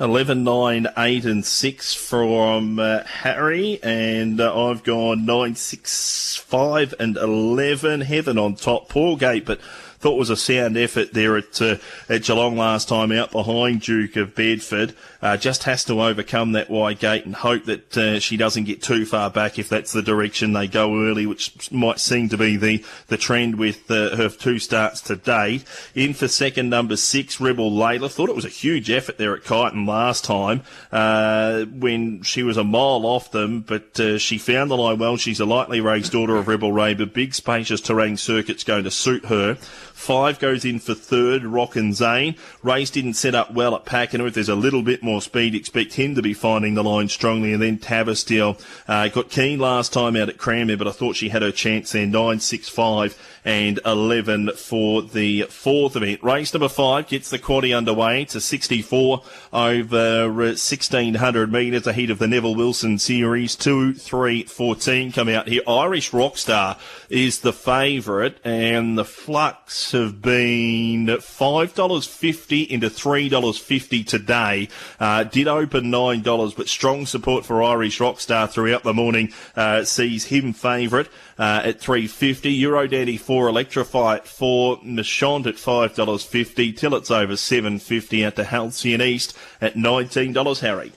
11, 0.00 0.42
9, 0.42 0.88
8 0.96 1.24
and 1.24 1.46
6 1.46 1.94
from 1.94 2.80
uh, 2.80 3.04
Harry, 3.04 3.78
and 3.80 4.40
uh, 4.40 4.68
I've 4.68 4.82
gone 4.82 5.24
9, 5.24 5.54
6, 5.54 6.36
5 6.36 6.94
and 6.98 7.16
11. 7.16 8.00
Heaven 8.00 8.36
on 8.36 8.56
top. 8.56 8.88
Poor 8.88 9.16
gate, 9.16 9.44
but 9.44 9.60
thought 10.04 10.18
was 10.18 10.28
a 10.28 10.36
sound 10.36 10.76
effort 10.76 11.14
there 11.14 11.34
at, 11.38 11.62
uh, 11.62 11.76
at 12.10 12.24
Geelong 12.24 12.58
last 12.58 12.90
time 12.90 13.10
out 13.10 13.32
behind 13.32 13.80
Duke 13.80 14.16
of 14.16 14.34
Bedford. 14.34 14.94
Uh, 15.22 15.38
just 15.38 15.62
has 15.62 15.82
to 15.84 16.02
overcome 16.02 16.52
that 16.52 16.68
wide 16.68 16.98
gate 16.98 17.24
and 17.24 17.34
hope 17.34 17.64
that 17.64 17.96
uh, 17.96 18.20
she 18.20 18.36
doesn't 18.36 18.64
get 18.64 18.82
too 18.82 19.06
far 19.06 19.30
back 19.30 19.58
if 19.58 19.70
that's 19.70 19.92
the 19.92 20.02
direction 20.02 20.52
they 20.52 20.68
go 20.68 21.08
early, 21.08 21.24
which 21.24 21.72
might 21.72 21.98
seem 21.98 22.28
to 22.28 22.36
be 22.36 22.58
the, 22.58 22.84
the 23.06 23.16
trend 23.16 23.56
with 23.56 23.90
uh, 23.90 24.14
her 24.14 24.28
two 24.28 24.58
starts 24.58 25.00
to 25.00 25.16
date. 25.16 25.64
In 25.94 26.12
for 26.12 26.28
second, 26.28 26.68
number 26.68 26.98
six, 26.98 27.40
Rebel 27.40 27.70
Layla. 27.70 28.10
Thought 28.10 28.28
it 28.28 28.36
was 28.36 28.44
a 28.44 28.50
huge 28.50 28.90
effort 28.90 29.16
there 29.16 29.34
at 29.34 29.44
Kyneton 29.44 29.88
last 29.88 30.22
time 30.22 30.60
uh, 30.92 31.64
when 31.64 32.22
she 32.22 32.42
was 32.42 32.58
a 32.58 32.64
mile 32.64 33.06
off 33.06 33.30
them, 33.30 33.62
but 33.62 33.98
uh, 33.98 34.18
she 34.18 34.36
found 34.36 34.70
the 34.70 34.76
line 34.76 34.98
well. 34.98 35.16
She's 35.16 35.40
a 35.40 35.46
lightly 35.46 35.80
raised 35.80 36.12
daughter 36.12 36.36
of 36.36 36.46
Rebel 36.46 36.72
Ray, 36.72 36.92
but 36.92 37.14
big 37.14 37.32
spacious 37.34 37.80
Terang 37.80 38.18
circuit's 38.18 38.64
going 38.64 38.84
to 38.84 38.90
suit 38.90 39.24
her. 39.24 39.56
Five 39.94 40.40
goes 40.40 40.64
in 40.64 40.80
for 40.80 40.92
third, 40.92 41.44
Rock 41.44 41.76
and 41.76 41.94
Zane. 41.94 42.34
Race 42.62 42.90
didn't 42.90 43.14
set 43.14 43.34
up 43.34 43.54
well 43.54 43.74
at 43.76 43.86
Pakenham. 43.86 44.26
If 44.26 44.34
there's 44.34 44.48
a 44.48 44.54
little 44.54 44.82
bit 44.82 45.02
more 45.02 45.22
speed, 45.22 45.54
expect 45.54 45.94
him 45.94 46.16
to 46.16 46.20
be 46.20 46.34
finding 46.34 46.74
the 46.74 46.84
line 46.84 47.08
strongly. 47.08 47.52
And 47.52 47.62
then 47.62 47.78
Tavistool 47.78 48.60
uh, 48.88 49.08
got 49.08 49.30
keen 49.30 49.60
last 49.60 49.92
time 49.92 50.16
out 50.16 50.28
at 50.28 50.36
Cranmere, 50.36 50.76
but 50.76 50.88
I 50.88 50.90
thought 50.90 51.16
she 51.16 51.28
had 51.28 51.42
her 51.42 51.52
chance 51.52 51.92
there. 51.92 52.06
Nine, 52.06 52.40
six, 52.40 52.68
five, 52.68 53.16
and 53.44 53.78
11 53.86 54.52
for 54.56 55.00
the 55.00 55.42
fourth 55.42 55.96
event. 55.96 56.22
Race 56.22 56.52
number 56.52 56.68
five 56.68 57.08
gets 57.08 57.30
the 57.30 57.38
quaddy 57.38 57.74
underway 57.74 58.24
to 58.26 58.40
64 58.40 59.22
over 59.52 60.28
1600 60.28 61.52
metres 61.52 61.86
ahead 61.86 62.10
of 62.10 62.18
the 62.18 62.26
Neville 62.26 62.56
Wilson 62.56 62.98
series. 62.98 63.54
2, 63.54 63.94
3, 63.94 64.44
14 64.44 65.12
come 65.12 65.28
out 65.28 65.48
here. 65.48 65.62
Irish 65.68 66.10
Rockstar 66.10 66.78
is 67.08 67.40
the 67.40 67.52
favourite 67.52 68.38
and 68.44 68.98
the 68.98 69.04
flux 69.04 69.83
have 69.92 70.22
been 70.22 71.06
$5.50 71.06 72.68
into 72.68 72.88
$3.50 72.88 74.06
today. 74.06 74.68
Uh, 74.98 75.24
did 75.24 75.48
open 75.48 75.84
$9, 75.84 76.56
but 76.56 76.68
strong 76.68 77.06
support 77.06 77.44
for 77.44 77.62
Irish 77.62 77.98
Rockstar 77.98 78.50
throughout 78.50 78.82
the 78.82 78.94
morning 78.94 79.32
uh, 79.56 79.84
sees 79.84 80.26
him 80.26 80.52
favourite 80.52 81.08
uh, 81.38 81.62
at 81.64 81.80
350 81.80 82.52
Euro 82.52 82.86
Dandy 82.86 83.16
4 83.16 83.48
Electrify 83.48 84.16
at 84.16 84.28
4 84.28 84.80
Machant 84.82 85.46
at 85.46 85.56
$5.50 85.56 86.76
till 86.76 86.94
it's 86.94 87.10
over 87.10 87.36
750 87.36 88.24
at 88.24 88.36
the 88.36 88.44
Halcyon 88.44 89.02
East 89.02 89.36
at 89.60 89.74
$19 89.74 90.60
Harry. 90.60 90.92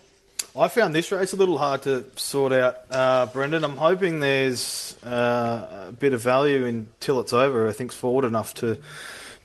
I 0.60 0.70
found 0.70 0.96
this 0.96 1.12
race 1.12 1.34
a 1.34 1.36
little 1.36 1.60
hard 1.60 1.84
to 1.84 2.04
sort 2.16 2.52
out, 2.52 2.78
uh, 2.90 3.28
Brendan. 3.28 3.64
I'm 3.64 3.78
hoping 3.78 4.22
there's 4.22 4.98
uh, 5.06 5.90
a 5.90 5.92
bit 5.92 6.14
of 6.14 6.22
value 6.22 6.66
until 6.66 7.20
it's 7.20 7.32
over. 7.32 7.68
I 7.68 7.74
think's 7.74 7.94
forward 7.94 8.26
enough 8.26 8.56
to 8.56 8.80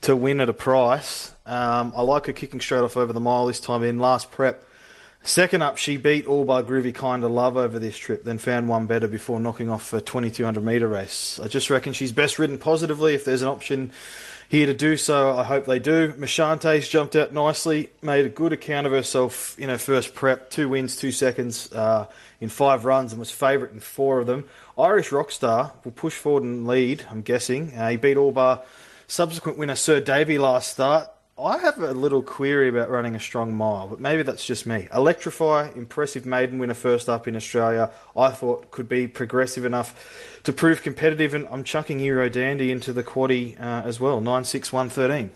to 0.01 0.15
win 0.15 0.41
at 0.41 0.49
a 0.49 0.53
price. 0.53 1.31
Um, 1.45 1.93
I 1.95 2.01
like 2.01 2.25
her 2.25 2.33
kicking 2.33 2.59
straight 2.59 2.81
off 2.81 2.97
over 2.97 3.13
the 3.13 3.19
mile 3.19 3.45
this 3.45 3.59
time 3.59 3.83
in. 3.83 3.99
Last 3.99 4.31
prep, 4.31 4.65
second 5.21 5.61
up, 5.61 5.77
she 5.77 5.97
beat 5.97 6.25
All 6.25 6.45
By 6.45 6.63
Groovy 6.63 6.93
Kinda 6.95 7.27
Love 7.27 7.57
over 7.57 7.77
this 7.77 7.95
trip, 7.95 8.23
then 8.23 8.39
found 8.39 8.67
one 8.67 8.87
better 8.87 9.07
before 9.07 9.39
knocking 9.39 9.69
off 9.69 9.93
a 9.93 10.01
2200 10.01 10.63
metre 10.63 10.87
race. 10.87 11.39
I 11.41 11.47
just 11.47 11.69
reckon 11.69 11.93
she's 11.93 12.11
best 12.11 12.39
ridden 12.39 12.57
positively. 12.57 13.13
If 13.13 13.23
there's 13.23 13.43
an 13.43 13.49
option 13.49 13.91
here 14.49 14.65
to 14.65 14.73
do 14.73 14.97
so. 14.97 15.37
I 15.37 15.43
hope 15.43 15.65
they 15.65 15.79
do. 15.79 16.13
Machante's 16.13 16.87
jumped 16.87 17.15
out 17.15 17.33
nicely, 17.33 17.89
made 18.01 18.25
a 18.25 18.29
good 18.29 18.53
account 18.53 18.87
of 18.87 18.93
herself 18.93 19.57
in 19.57 19.69
her 19.69 19.77
first 19.77 20.13
prep. 20.13 20.49
Two 20.49 20.69
wins, 20.69 20.95
two 20.95 21.11
seconds 21.11 21.71
uh, 21.73 22.07
in 22.39 22.49
five 22.49 22.85
runs, 22.85 23.13
and 23.13 23.19
was 23.19 23.31
favourite 23.31 23.73
in 23.73 23.79
four 23.79 24.19
of 24.19 24.27
them. 24.27 24.45
Irish 24.77 25.09
Rockstar 25.09 25.71
will 25.83 25.91
push 25.91 26.13
forward 26.13 26.43
and 26.43 26.67
lead, 26.67 27.05
I'm 27.09 27.21
guessing. 27.21 27.73
Uh, 27.73 27.89
he 27.89 27.97
beat 27.97 28.17
all 28.17 28.31
bar 28.31 28.61
subsequent 29.07 29.57
winner 29.57 29.75
Sir 29.75 29.99
Davy 29.99 30.37
last 30.37 30.71
start. 30.71 31.07
I 31.35 31.57
have 31.57 31.79
a 31.79 31.93
little 31.93 32.21
query 32.21 32.69
about 32.69 32.91
running 32.91 33.15
a 33.15 33.19
strong 33.19 33.55
mile, 33.55 33.87
but 33.87 33.99
maybe 33.99 34.21
that's 34.21 34.45
just 34.45 34.67
me. 34.67 34.87
Electrify, 34.93 35.71
impressive 35.75 36.27
maiden 36.27 36.59
winner 36.59 36.75
first 36.75 37.09
up 37.09 37.27
in 37.27 37.35
Australia. 37.35 37.89
I 38.15 38.29
thought 38.29 38.69
could 38.69 38.87
be 38.87 39.07
progressive 39.07 39.65
enough 39.65 40.39
to 40.43 40.53
prove 40.53 40.83
competitive, 40.83 41.33
and 41.33 41.47
I'm 41.49 41.63
chucking 41.63 41.99
Euro 42.01 42.29
Dandy 42.29 42.71
into 42.71 42.93
the 42.93 43.03
quaddy 43.03 43.59
uh, 43.59 43.81
as 43.83 43.99
well. 43.99 44.21
Nine 44.21 44.43
six 44.43 44.71
one 44.71 44.89
thirteen. 44.89 45.31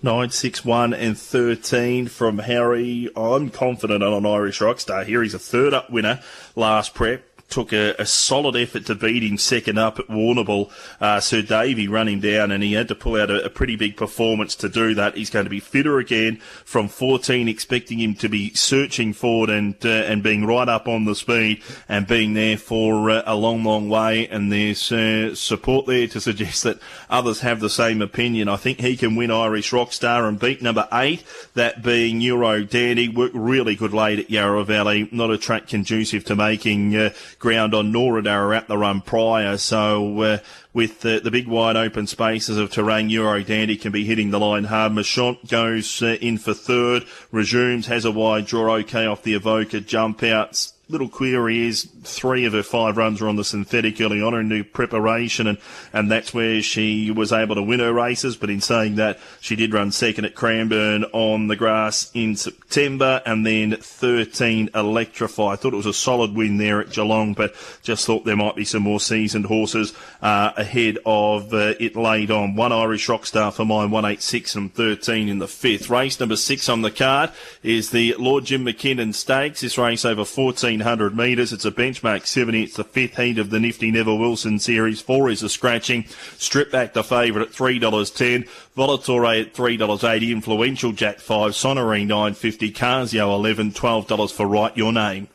Nine 0.00 0.30
six 0.30 0.64
one 0.64 0.94
and 0.94 1.18
thirteen 1.18 2.06
from 2.06 2.38
Harry. 2.38 3.10
I'm 3.16 3.50
confident 3.50 4.04
on 4.04 4.12
an 4.12 4.26
Irish 4.26 4.60
Rockstar 4.60 5.04
here. 5.04 5.24
He's 5.24 5.34
a 5.34 5.40
third 5.40 5.74
up 5.74 5.90
winner 5.90 6.20
last 6.54 6.94
prep 6.94 7.31
took 7.52 7.72
a, 7.72 7.94
a, 7.98 8.06
solid 8.06 8.56
effort 8.56 8.86
to 8.86 8.94
beat 8.94 9.22
him 9.22 9.36
second 9.36 9.78
up 9.78 9.98
at 9.98 10.08
Warrnambool. 10.08 10.70
Uh, 11.00 11.20
Sir 11.20 11.42
Davy 11.42 11.86
run 11.86 12.08
him 12.08 12.20
down, 12.20 12.50
and 12.50 12.62
he 12.62 12.72
had 12.72 12.88
to 12.88 12.94
pull 12.94 13.16
out 13.16 13.30
a, 13.30 13.44
a, 13.44 13.50
pretty 13.50 13.76
big 13.76 13.94
performance 13.94 14.56
to 14.56 14.70
do 14.70 14.94
that. 14.94 15.16
He's 15.16 15.28
going 15.28 15.44
to 15.44 15.50
be 15.50 15.60
fitter 15.60 15.98
again 15.98 16.36
from 16.64 16.88
14, 16.88 17.48
expecting 17.48 18.00
him 18.00 18.14
to 18.16 18.28
be 18.30 18.54
searching 18.54 19.12
forward 19.12 19.50
and 19.50 19.74
uh, 19.84 19.88
and 19.88 20.22
being 20.22 20.46
right 20.46 20.68
up 20.68 20.88
on 20.88 21.04
the 21.04 21.14
speed 21.14 21.62
and 21.90 22.06
being 22.06 22.32
there 22.32 22.56
for 22.56 23.10
uh, 23.10 23.22
a 23.26 23.36
long, 23.36 23.64
long 23.64 23.90
way. 23.90 24.26
And 24.28 24.50
there's 24.50 24.90
uh, 24.90 25.34
support 25.34 25.86
there 25.86 26.06
to 26.08 26.20
suggest 26.20 26.62
that 26.62 26.78
others 27.10 27.40
have 27.40 27.60
the 27.60 27.70
same 27.70 28.00
opinion. 28.00 28.48
I 28.48 28.56
think 28.56 28.80
he 28.80 28.96
can 28.96 29.14
win 29.14 29.30
Irish 29.30 29.72
Rockstar 29.72 30.26
and 30.26 30.40
beat 30.40 30.62
number 30.62 30.88
eight, 30.90 31.22
that 31.52 31.82
being 31.82 32.22
Euro 32.22 32.64
Dandy. 32.64 33.10
Worked 33.10 33.34
really 33.34 33.76
good 33.76 33.92
late 33.92 34.18
at 34.18 34.30
Yarra 34.30 34.64
Valley. 34.64 35.10
Not 35.12 35.30
a 35.30 35.36
track 35.36 35.68
conducive 35.68 36.24
to 36.24 36.34
making 36.34 36.96
uh, 36.96 37.10
ground 37.42 37.74
on 37.74 37.92
Nooradara 37.92 38.56
at 38.56 38.68
the 38.68 38.78
run 38.78 39.00
prior. 39.00 39.58
So 39.58 40.20
uh, 40.20 40.38
with 40.72 41.00
the, 41.00 41.20
the, 41.22 41.30
big 41.30 41.48
wide 41.48 41.76
open 41.76 42.06
spaces 42.06 42.56
of 42.56 42.70
Terang, 42.70 43.10
Euro 43.10 43.42
Dandy 43.42 43.76
can 43.76 43.90
be 43.90 44.04
hitting 44.04 44.30
the 44.30 44.38
line 44.38 44.64
hard. 44.64 44.92
Machant 44.92 45.48
goes 45.48 46.00
uh, 46.02 46.16
in 46.20 46.38
for 46.38 46.54
third, 46.54 47.04
resumes, 47.32 47.88
has 47.88 48.04
a 48.04 48.12
wide 48.12 48.46
draw, 48.46 48.76
okay 48.76 49.04
off 49.06 49.24
the 49.24 49.34
Evoker 49.34 49.80
jump 49.80 50.22
outs 50.22 50.74
little 50.92 51.08
query 51.08 51.66
is 51.66 51.88
three 52.04 52.44
of 52.44 52.52
her 52.52 52.62
five 52.62 52.96
runs 52.98 53.20
were 53.20 53.28
on 53.28 53.36
the 53.36 53.44
synthetic 53.44 54.00
early 54.00 54.20
on 54.20 54.34
in 54.34 54.48
new 54.48 54.62
preparation, 54.62 55.46
and, 55.46 55.58
and 55.92 56.10
that's 56.10 56.34
where 56.34 56.60
she 56.60 57.10
was 57.10 57.32
able 57.32 57.54
to 57.54 57.62
win 57.62 57.80
her 57.80 57.92
races. 57.92 58.36
But 58.36 58.50
in 58.50 58.60
saying 58.60 58.96
that, 58.96 59.18
she 59.40 59.56
did 59.56 59.72
run 59.72 59.90
second 59.90 60.26
at 60.26 60.34
Cranbourne 60.34 61.04
on 61.12 61.48
the 61.48 61.56
grass 61.56 62.10
in 62.12 62.36
September, 62.36 63.22
and 63.24 63.46
then 63.46 63.76
13 63.76 64.70
Electrify. 64.74 65.52
I 65.52 65.56
thought 65.56 65.72
it 65.72 65.76
was 65.76 65.86
a 65.86 65.94
solid 65.94 66.34
win 66.34 66.58
there 66.58 66.80
at 66.80 66.90
Geelong, 66.90 67.32
but 67.32 67.54
just 67.82 68.06
thought 68.06 68.24
there 68.24 68.36
might 68.36 68.56
be 68.56 68.64
some 68.64 68.82
more 68.82 69.00
seasoned 69.00 69.46
horses 69.46 69.94
uh, 70.20 70.52
ahead 70.56 70.98
of 71.06 71.54
uh, 71.54 71.74
it 71.80 71.96
laid 71.96 72.30
on. 72.30 72.54
One 72.54 72.72
Irish 72.72 73.08
Rockstar 73.08 73.52
for 73.52 73.64
mine, 73.64 73.90
186 73.90 74.54
and 74.56 74.74
13 74.74 75.28
in 75.28 75.38
the 75.38 75.48
fifth. 75.48 75.88
Race 75.88 76.20
number 76.20 76.36
six 76.36 76.68
on 76.68 76.82
the 76.82 76.90
card 76.90 77.30
is 77.62 77.90
the 77.90 78.14
Lord 78.18 78.44
Jim 78.44 78.66
McKinnon 78.66 79.14
Stakes. 79.14 79.62
This 79.62 79.78
race 79.78 80.04
over 80.04 80.24
14 80.24 80.81
1,500 80.82 81.16
metres. 81.16 81.52
It's 81.52 81.64
a 81.64 81.70
benchmark 81.70 82.26
70. 82.26 82.62
It's 82.62 82.76
the 82.76 82.84
fifth 82.84 83.16
heat 83.16 83.38
of 83.38 83.50
the 83.50 83.60
nifty 83.60 83.90
Neville 83.90 84.18
Wilson 84.18 84.58
series. 84.58 85.00
Four 85.00 85.30
is 85.30 85.42
a 85.42 85.48
scratching. 85.48 86.04
Strip 86.36 86.70
back 86.70 86.92
the 86.92 87.04
favourite 87.04 87.48
at 87.48 87.54
$3.10. 87.54 88.48
Volatore 88.76 89.40
at 89.40 89.54
$3.80. 89.54 90.30
Influential 90.30 90.92
Jack 90.92 91.20
5. 91.20 91.52
Sonnery 91.52 92.06
9.50. 92.06 92.74
Carsio 92.74 93.34
11 93.34 93.72
$12 93.72 94.32
for 94.32 94.46
Right 94.46 94.76
Your 94.76 94.92
Name. 94.92 95.28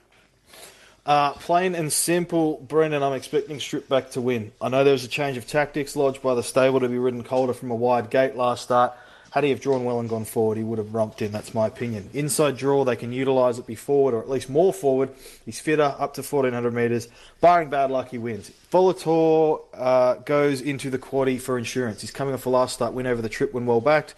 Uh, 1.06 1.32
plain 1.32 1.74
and 1.74 1.94
simple, 1.94 2.58
Brendan, 2.68 3.02
I'm 3.02 3.14
expecting 3.14 3.62
Strip 3.62 3.88
back 3.88 4.12
to 4.12 4.20
win. 4.20 4.52
I 4.60 4.68
know 4.68 4.84
there 4.84 4.92
was 4.92 5.06
a 5.06 5.08
change 5.08 5.38
of 5.38 5.48
tactics 5.48 5.96
lodged 5.96 6.22
by 6.22 6.36
the 6.36 6.44
stable 6.44 6.82
to 6.82 6.90
be 6.90 6.98
ridden 6.98 7.24
colder 7.24 7.54
from 7.54 7.72
a 7.72 7.76
wide 7.76 8.10
gate 8.10 8.36
last 8.36 8.64
start. 8.64 8.94
Had 9.32 9.44
he 9.44 9.50
have 9.50 9.62
drawn 9.62 9.84
well 9.84 10.00
and 10.00 10.10
gone 10.10 10.26
forward, 10.26 10.58
he 10.58 10.64
would 10.64 10.78
have 10.78 10.94
romped 10.94 11.22
in. 11.22 11.32
That's 11.32 11.54
my 11.54 11.68
opinion. 11.68 12.10
Inside 12.14 12.58
draw, 12.58 12.84
they 12.84 12.96
can 12.96 13.12
utilise 13.12 13.60
it 13.60 13.68
be 13.68 13.76
forward 13.76 14.14
or 14.14 14.22
at 14.22 14.30
least 14.30 14.50
more 14.50 14.74
forward. 14.74 15.10
He's 15.46 15.60
fitter 15.60 15.96
up 15.98 16.14
to 16.16 16.22
1400 16.22 16.74
metres. 16.74 17.08
Barring 17.42 17.70
bad 17.70 17.92
luck, 17.92 18.10
he 18.10 18.18
wins. 18.18 18.52
Volator 18.72 19.62
uh, 19.74 20.16
goes 20.16 20.62
into 20.62 20.90
the 20.90 21.00
quaddy 21.00 21.40
for 21.40 21.58
insurance. 21.58 22.02
He's 22.02 22.12
coming 22.12 22.34
off 22.34 22.46
a 22.46 22.50
last 22.50 22.76
start 22.76 22.94
win 22.94 23.08
over 23.08 23.22
the 23.22 23.30
trip 23.30 23.54
when 23.54 23.66
well 23.66 23.82
backed. 23.82 24.16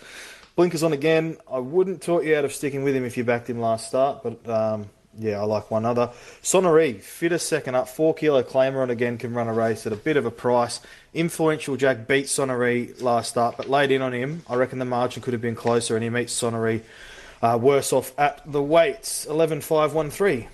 Blinkers 0.56 0.84
on 0.84 0.94
again. 0.94 1.38
I 1.52 1.60
wouldn't 1.60 2.02
talk 2.02 2.24
you 2.24 2.36
out 2.36 2.46
of 2.46 2.54
sticking 2.54 2.84
with 2.84 2.96
him 2.96 3.06
if 3.06 3.18
you 3.18 3.24
backed 3.24 3.50
him 3.50 3.60
last 3.60 3.88
start, 3.88 4.24
but 4.24 4.50
um, 4.50 4.90
yeah, 5.18 5.40
I 5.40 5.44
like 5.44 5.72
one 5.72 5.86
other. 5.86 6.12
Sonnery, 6.44 7.02
fitter 7.02 7.38
second 7.38 7.76
up, 7.76 7.90
four 7.90 8.14
kilo 8.14 8.44
claimer 8.44 8.84
and 8.84 8.92
again, 8.92 9.18
can 9.18 9.34
run 9.34 9.48
a 9.48 9.54
race 9.54 9.88
at 9.88 9.94
a 9.94 9.98
bit 9.98 10.18
of 10.18 10.26
a 10.26 10.32
price. 10.32 10.80
Influential 11.14 11.76
Jack 11.76 12.08
beat 12.08 12.26
Sonnery 12.26 13.02
last 13.02 13.30
start, 13.30 13.58
but 13.58 13.70
laid 13.70 13.92
in 13.92 14.02
on 14.02 14.14
him. 14.14 14.44
I 14.48 14.56
reckon 14.56 14.80
the 14.80 14.86
margin 14.86 15.22
could 15.24 15.34
have 15.34 15.42
been 15.42 15.56
closer, 15.56 15.96
and 15.96 16.04
he 16.04 16.10
meets 16.10 16.40
Sonnery 16.40 16.82
uh, 17.42 17.58
worse 17.60 17.92
off 17.92 18.18
at 18.20 18.42
the 18.50 18.62
weights. 18.62 19.26
11 19.26 19.62
5 19.62 19.94
1 19.94 20.10
3. 20.10 20.48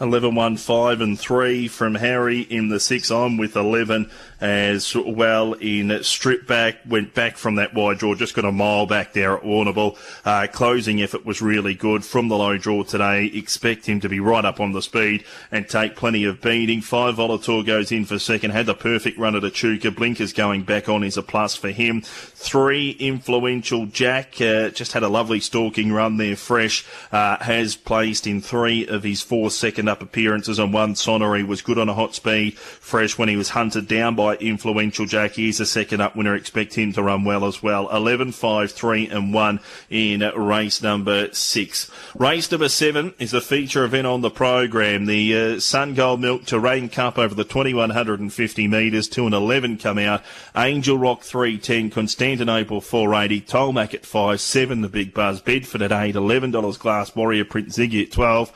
11 0.00 0.34
1 0.34 0.56
5 0.56 1.00
and 1.00 1.18
3 1.18 1.66
from 1.66 1.96
Harry 1.96 2.40
in 2.40 2.68
the 2.68 2.78
6. 2.78 3.10
I'm 3.10 3.36
with 3.36 3.56
11 3.56 4.08
as 4.40 4.94
well 4.94 5.54
in 5.54 6.02
strip 6.04 6.46
back. 6.46 6.76
Went 6.86 7.14
back 7.14 7.36
from 7.36 7.56
that 7.56 7.74
wide 7.74 7.98
draw, 7.98 8.14
just 8.14 8.34
got 8.34 8.44
a 8.44 8.52
mile 8.52 8.86
back 8.86 9.12
there 9.12 9.36
at 9.36 9.42
Warrnambool. 9.42 9.98
Uh, 10.24 10.46
closing 10.52 11.02
effort 11.02 11.26
was 11.26 11.42
really 11.42 11.74
good 11.74 12.04
from 12.04 12.28
the 12.28 12.36
low 12.36 12.56
draw 12.56 12.84
today. 12.84 13.26
Expect 13.26 13.86
him 13.86 13.98
to 14.00 14.08
be 14.08 14.20
right 14.20 14.44
up 14.44 14.60
on 14.60 14.70
the 14.70 14.82
speed 14.82 15.24
and 15.50 15.68
take 15.68 15.96
plenty 15.96 16.24
of 16.24 16.40
beating. 16.40 16.80
Five 16.80 17.16
Volator 17.16 17.66
goes 17.66 17.90
in 17.90 18.04
for 18.04 18.20
second. 18.20 18.52
Had 18.52 18.66
the 18.66 18.74
perfect 18.74 19.18
run 19.18 19.34
at 19.34 19.44
Echuca. 19.44 19.90
Blinkers 19.90 20.32
going 20.32 20.62
back 20.62 20.88
on 20.88 21.02
is 21.02 21.16
a 21.16 21.22
plus 21.22 21.56
for 21.56 21.70
him. 21.70 22.02
Three 22.02 22.90
influential 22.90 23.86
Jack 23.86 24.40
uh, 24.40 24.70
just 24.70 24.92
had 24.92 25.02
a 25.02 25.08
lovely 25.08 25.40
stalking 25.40 25.92
run 25.92 26.18
there. 26.18 26.36
Fresh 26.36 26.86
uh, 27.10 27.38
has 27.38 27.74
placed 27.74 28.28
in 28.28 28.40
three 28.40 28.86
of 28.86 29.02
his 29.02 29.22
four 29.22 29.50
second 29.50 29.87
up 29.88 30.02
appearances 30.02 30.58
and 30.58 30.72
one 30.72 30.94
Sonnery 30.94 31.46
was 31.46 31.62
good 31.62 31.78
on 31.78 31.88
a 31.88 31.94
hot 31.94 32.14
speed. 32.14 32.58
Fresh 32.58 33.18
when 33.18 33.28
he 33.28 33.36
was 33.36 33.50
hunted 33.50 33.88
down 33.88 34.14
by 34.14 34.36
influential 34.36 35.06
Jack. 35.06 35.32
He's 35.32 35.60
a 35.60 35.66
second 35.66 36.00
up 36.00 36.14
winner. 36.14 36.34
Expect 36.34 36.74
him 36.74 36.92
to 36.92 37.02
run 37.02 37.24
well 37.24 37.44
as 37.44 37.62
well. 37.62 37.88
11, 37.94 38.32
5, 38.32 38.70
3 38.70 39.08
and 39.08 39.34
1 39.34 39.60
in 39.90 40.20
race 40.36 40.82
number 40.82 41.32
6. 41.32 41.90
Race 42.16 42.50
number 42.50 42.68
7 42.68 43.14
is 43.18 43.32
a 43.32 43.40
feature 43.40 43.84
event 43.84 44.06
on 44.06 44.20
the 44.20 44.30
program. 44.30 45.06
The 45.06 45.36
uh, 45.36 45.60
Sun 45.60 45.94
Gold 45.94 46.20
Milk 46.20 46.42
Terang 46.42 46.90
Cup 46.90 47.18
over 47.18 47.34
the 47.34 47.44
2150 47.44 48.68
metres. 48.68 49.08
2 49.08 49.26
and 49.26 49.34
11 49.34 49.78
come 49.78 49.98
out. 49.98 50.22
Angel 50.56 50.98
Rock 50.98 51.22
310. 51.22 51.90
Constantinople 51.90 52.80
480. 52.80 53.40
Tolmac 53.42 53.94
at 53.94 54.06
5. 54.06 54.40
7 54.40 54.80
the 54.80 54.88
Big 54.88 55.14
Buzz. 55.14 55.40
Bedford 55.40 55.82
at 55.82 55.92
8. 55.92 56.14
$11 56.14 56.78
Glass 56.78 57.14
Warrior 57.14 57.44
Prince 57.44 57.78
Ziggy 57.78 58.04
at 58.04 58.12
12. 58.12 58.52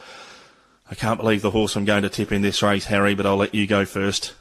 I 0.92 0.94
can't 0.94 1.18
believe 1.18 1.40
the 1.40 1.52
horse 1.52 1.75
I'm 1.75 1.87
going 1.87 2.02
to 2.02 2.11
tip 2.11 2.32
in 2.32 2.42
this 2.42 2.62
race, 2.62 2.84
Harry, 2.84 3.14
but 3.14 3.25
I'll 3.25 3.38
let 3.38 3.54
you 3.54 3.66
go 3.66 3.87
first. 3.87 4.34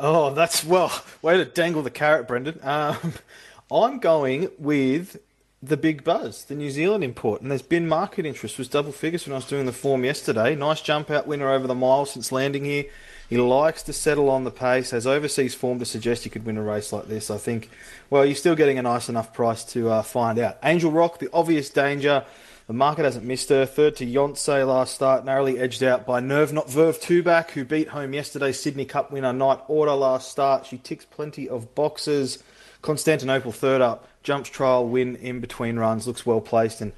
Oh, 0.00 0.32
that's 0.32 0.64
well, 0.64 0.90
way 1.20 1.36
to 1.36 1.44
dangle 1.44 1.82
the 1.82 1.90
carrot, 1.90 2.26
Brendan. 2.26 2.58
Um, 2.62 3.12
I'm 3.70 3.98
going 3.98 4.48
with 4.58 5.20
the 5.62 5.76
Big 5.76 6.04
Buzz, 6.04 6.44
the 6.44 6.54
New 6.54 6.70
Zealand 6.70 7.04
import, 7.04 7.42
and 7.42 7.50
there's 7.50 7.60
been 7.60 7.86
market 7.86 8.24
interest. 8.24 8.56
Was 8.56 8.66
double 8.66 8.92
figures 8.92 9.26
when 9.26 9.34
I 9.34 9.36
was 9.36 9.44
doing 9.44 9.66
the 9.66 9.72
form 9.74 10.06
yesterday. 10.06 10.54
Nice 10.54 10.80
jump 10.80 11.10
out 11.10 11.26
winner 11.26 11.50
over 11.50 11.66
the 11.66 11.74
mile 11.74 12.06
since 12.06 12.32
landing 12.32 12.64
here. 12.64 12.86
He 13.28 13.36
likes 13.36 13.82
to 13.82 13.92
settle 13.92 14.30
on 14.30 14.44
the 14.44 14.50
pace, 14.50 14.92
has 14.92 15.06
overseas 15.06 15.54
form 15.54 15.80
to 15.80 15.84
suggest 15.84 16.24
he 16.24 16.30
could 16.30 16.46
win 16.46 16.56
a 16.56 16.62
race 16.62 16.94
like 16.94 17.08
this. 17.08 17.30
I 17.30 17.36
think, 17.36 17.68
well, 18.08 18.24
you're 18.24 18.36
still 18.36 18.56
getting 18.56 18.78
a 18.78 18.82
nice 18.82 19.10
enough 19.10 19.34
price 19.34 19.64
to 19.64 19.90
uh, 19.90 20.02
find 20.02 20.38
out. 20.38 20.56
Angel 20.64 20.90
Rock, 20.90 21.18
the 21.18 21.28
obvious 21.30 21.68
danger. 21.68 22.24
The 22.68 22.74
market 22.74 23.06
hasn't 23.06 23.24
missed 23.24 23.48
her. 23.48 23.64
Third 23.64 23.96
to 23.96 24.06
Yonsei 24.06 24.66
last 24.66 24.94
start, 24.94 25.24
narrowly 25.24 25.58
edged 25.58 25.82
out 25.82 26.04
by 26.04 26.20
Nerve 26.20 26.52
Not 26.52 26.68
Verve 26.68 27.00
Tubac, 27.00 27.52
who 27.52 27.64
beat 27.64 27.88
home 27.88 28.12
yesterday's 28.12 28.60
Sydney 28.60 28.84
Cup 28.84 29.10
winner 29.10 29.32
Night 29.32 29.60
Order 29.68 29.94
last 29.94 30.30
start. 30.30 30.66
She 30.66 30.76
ticks 30.76 31.06
plenty 31.06 31.48
of 31.48 31.74
boxes. 31.74 32.42
Constantinople 32.82 33.52
third 33.52 33.80
up, 33.80 34.06
jumps 34.22 34.50
trial 34.50 34.86
win 34.86 35.16
in 35.16 35.40
between 35.40 35.78
runs, 35.78 36.06
looks 36.06 36.26
well 36.26 36.42
placed. 36.42 36.82
And 36.82 36.92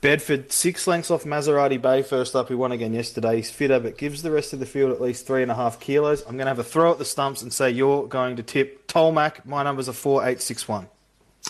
Bedford 0.00 0.50
six 0.50 0.88
lengths 0.88 1.12
off 1.12 1.22
Maserati 1.22 1.80
Bay 1.80 2.02
first 2.02 2.34
up, 2.34 2.48
who 2.48 2.58
won 2.58 2.72
again 2.72 2.92
yesterday. 2.92 3.36
He's 3.36 3.48
fitter, 3.48 3.78
but 3.78 3.96
gives 3.96 4.22
the 4.22 4.32
rest 4.32 4.52
of 4.52 4.58
the 4.58 4.66
field 4.66 4.90
at 4.90 5.00
least 5.00 5.24
three 5.24 5.42
and 5.42 5.52
a 5.52 5.54
half 5.54 5.78
kilos. 5.78 6.22
I'm 6.22 6.36
going 6.36 6.46
to 6.46 6.50
have 6.50 6.58
a 6.58 6.64
throw 6.64 6.90
at 6.90 6.98
the 6.98 7.04
stumps 7.04 7.42
and 7.42 7.52
say 7.52 7.70
you're 7.70 8.08
going 8.08 8.34
to 8.34 8.42
tip 8.42 8.88
Tolmac. 8.88 9.46
My 9.46 9.62
numbers 9.62 9.88
are 9.88 9.92
four 9.92 10.26
eight 10.26 10.42
six 10.42 10.66
one. 10.66 10.88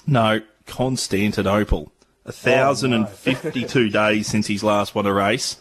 No, 0.06 0.42
Constantinople. 0.66 1.90
A 2.24 2.32
thousand 2.32 2.92
and 2.92 3.08
fifty-two 3.08 3.90
days 3.90 4.28
since 4.28 4.46
he's 4.46 4.62
last 4.62 4.94
won 4.94 5.06
a 5.06 5.12
race, 5.12 5.56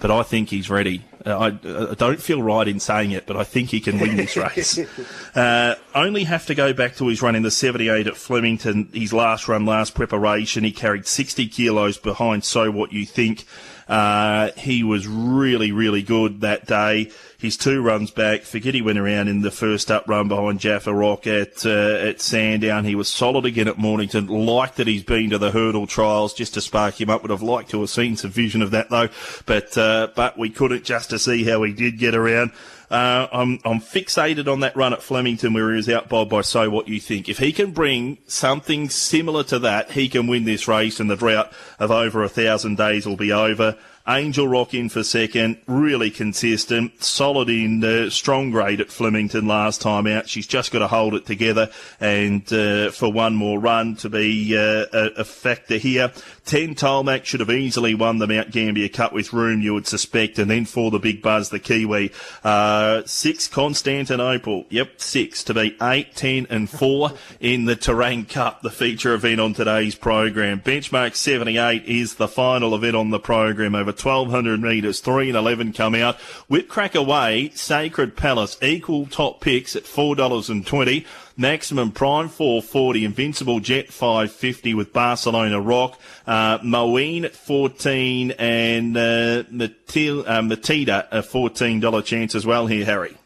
but 0.00 0.10
I 0.10 0.24
think 0.24 0.48
he's 0.48 0.68
ready. 0.68 1.04
Uh, 1.24 1.38
I, 1.38 1.46
I, 1.90 1.94
don't 1.94 2.20
feel 2.20 2.42
right 2.42 2.66
in 2.66 2.80
saying 2.80 3.12
it, 3.12 3.26
but 3.26 3.36
I 3.36 3.44
think 3.44 3.70
he 3.70 3.80
can 3.80 4.00
win 4.00 4.16
this 4.16 4.36
race. 4.36 4.80
uh, 5.36 5.76
only 5.94 6.24
have 6.24 6.46
to 6.46 6.56
go 6.56 6.72
back 6.72 6.96
to 6.96 7.06
his 7.06 7.22
run 7.22 7.36
in 7.36 7.44
the 7.44 7.50
78 7.52 8.08
at 8.08 8.16
Flemington, 8.16 8.88
his 8.92 9.12
last 9.12 9.46
run, 9.46 9.64
last 9.64 9.94
preparation. 9.94 10.64
He 10.64 10.72
carried 10.72 11.06
60 11.06 11.46
kilos 11.46 11.98
behind 11.98 12.42
So 12.42 12.72
What 12.72 12.92
You 12.92 13.06
Think. 13.06 13.44
Uh, 13.92 14.50
he 14.56 14.82
was 14.82 15.06
really, 15.06 15.70
really 15.70 16.00
good 16.00 16.40
that 16.40 16.64
day. 16.64 17.10
His 17.36 17.58
two 17.58 17.82
runs 17.82 18.10
back, 18.10 18.40
forget 18.40 18.72
he 18.72 18.80
went 18.80 18.98
around 18.98 19.28
in 19.28 19.42
the 19.42 19.50
first 19.50 19.90
up 19.90 20.08
run 20.08 20.28
behind 20.28 20.60
Jaffa 20.60 20.94
Rock 20.94 21.26
at 21.26 21.66
uh, 21.66 21.98
at 22.00 22.18
Sandown. 22.18 22.86
He 22.86 22.94
was 22.94 23.08
solid 23.08 23.44
again 23.44 23.68
at 23.68 23.76
Mornington. 23.76 24.28
Like 24.28 24.76
that 24.76 24.86
he's 24.86 25.04
been 25.04 25.28
to 25.28 25.36
the 25.36 25.50
hurdle 25.50 25.86
trials 25.86 26.32
just 26.32 26.54
to 26.54 26.62
spark 26.62 26.98
him 26.98 27.10
up. 27.10 27.20
Would 27.20 27.30
have 27.32 27.42
liked 27.42 27.68
to 27.72 27.80
have 27.80 27.90
seen 27.90 28.16
some 28.16 28.30
vision 28.30 28.62
of 28.62 28.70
that 28.70 28.88
though, 28.88 29.10
but 29.44 29.76
uh, 29.76 30.08
but 30.16 30.38
we 30.38 30.48
couldn't 30.48 30.84
just 30.84 31.10
to 31.10 31.18
see 31.18 31.44
how 31.44 31.62
he 31.62 31.74
did 31.74 31.98
get 31.98 32.14
around. 32.14 32.52
Uh, 32.92 33.26
I'm, 33.32 33.58
I'm 33.64 33.80
fixated 33.80 34.52
on 34.52 34.60
that 34.60 34.76
run 34.76 34.92
at 34.92 35.02
Flemington 35.02 35.54
where 35.54 35.70
he 35.70 35.76
was 35.76 35.88
outbowled 35.88 36.28
by 36.28 36.42
So 36.42 36.68
What 36.68 36.88
You 36.88 37.00
Think. 37.00 37.26
If 37.26 37.38
he 37.38 37.50
can 37.50 37.70
bring 37.70 38.18
something 38.26 38.90
similar 38.90 39.44
to 39.44 39.58
that, 39.60 39.92
he 39.92 40.10
can 40.10 40.26
win 40.26 40.44
this 40.44 40.68
race 40.68 41.00
and 41.00 41.08
the 41.08 41.16
drought 41.16 41.50
of 41.78 41.90
over 41.90 42.22
a 42.22 42.28
thousand 42.28 42.76
days 42.76 43.06
will 43.06 43.16
be 43.16 43.32
over. 43.32 43.78
Angel 44.08 44.48
Rock 44.48 44.74
in 44.74 44.88
for 44.88 45.04
second, 45.04 45.58
really 45.68 46.10
consistent, 46.10 47.04
solid 47.04 47.48
in 47.48 47.84
uh, 47.84 48.10
strong 48.10 48.50
grade 48.50 48.80
at 48.80 48.90
Flemington 48.90 49.46
last 49.46 49.80
time 49.80 50.08
out. 50.08 50.28
She's 50.28 50.46
just 50.46 50.72
got 50.72 50.80
to 50.80 50.88
hold 50.88 51.14
it 51.14 51.24
together 51.24 51.70
and 52.00 52.42
uh, 52.52 52.90
for 52.90 53.12
one 53.12 53.36
more 53.36 53.60
run 53.60 53.94
to 53.96 54.08
be 54.08 54.56
uh, 54.58 54.86
a, 54.92 55.10
a, 55.18 55.24
factor 55.24 55.76
here. 55.76 56.10
10 56.46 56.74
Tolmac 56.74 57.24
should 57.24 57.38
have 57.38 57.50
easily 57.50 57.94
won 57.94 58.18
the 58.18 58.26
Mount 58.26 58.50
Gambier 58.50 58.88
Cup 58.88 59.12
with 59.12 59.32
room, 59.32 59.60
you 59.60 59.72
would 59.74 59.86
suspect. 59.86 60.40
And 60.40 60.50
then 60.50 60.64
for 60.64 60.90
the 60.90 60.98
big 60.98 61.22
buzz, 61.22 61.50
the 61.50 61.60
Kiwi. 61.60 62.10
Uh, 62.42 63.02
six 63.06 63.46
Constantinople. 63.46 64.66
Yep, 64.68 65.00
six 65.00 65.44
to 65.44 65.54
be 65.54 65.76
eight, 65.80 66.16
ten, 66.16 66.48
and 66.50 66.68
four 66.68 67.12
in 67.40 67.66
the 67.66 67.76
Terang 67.76 68.28
Cup, 68.28 68.62
the 68.62 68.70
feature 68.70 69.14
event 69.14 69.40
on 69.40 69.54
today's 69.54 69.94
program. 69.94 70.60
Benchmark 70.60 71.14
78 71.14 71.84
is 71.84 72.16
the 72.16 72.26
final 72.26 72.74
event 72.74 72.96
on 72.96 73.10
the 73.10 73.20
program 73.20 73.76
over 73.76 73.91
1200 73.92 74.60
metres. 74.60 75.00
Three 75.00 75.28
and 75.28 75.36
11 75.36 75.72
come 75.72 75.94
out. 75.94 76.18
Whipcrack 76.50 76.94
away, 76.94 77.50
Sacred 77.54 78.16
Palace, 78.16 78.56
equal 78.62 79.06
top 79.06 79.40
picks 79.40 79.76
at 79.76 79.84
$4.20. 79.84 81.06
Maximum 81.36 81.92
Prime 81.92 82.28
440, 82.28 83.04
Invincible 83.04 83.60
Jet 83.60 83.88
550 83.88 84.74
with 84.74 84.92
Barcelona 84.92 85.60
Rock, 85.60 85.98
uh, 86.26 86.58
Moeen 86.58 87.30
14 87.30 88.32
and 88.32 88.96
uh, 88.96 89.42
Matil, 89.44 90.20
uh, 90.26 91.02
a 91.10 91.22
$14 91.22 92.04
chance 92.04 92.34
as 92.34 92.44
well 92.44 92.66
here, 92.66 92.84
Harry. 92.84 93.16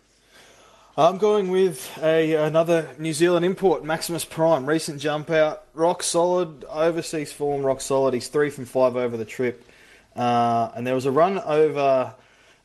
I'm 0.99 1.19
going 1.19 1.51
with 1.51 1.99
a 2.03 2.37
another 2.37 2.89
New 2.99 3.13
Zealand 3.13 3.45
import, 3.45 3.85
Maximus 3.85 4.25
Prime. 4.25 4.65
Recent 4.65 4.99
jump 4.99 5.29
out, 5.29 5.65
rock 5.75 6.03
solid, 6.03 6.65
overseas 6.71 7.31
form, 7.31 7.63
rock 7.63 7.83
solid. 7.83 8.15
He's 8.15 8.29
three 8.29 8.49
from 8.49 8.65
five 8.65 8.97
over 8.97 9.19
the 9.19 9.27
trip. 9.27 9.63
Uh, 10.17 10.71
and 10.75 10.87
there 10.87 10.95
was 10.95 11.07
a 11.07 11.11
run 11.11 11.39
over 11.39 12.15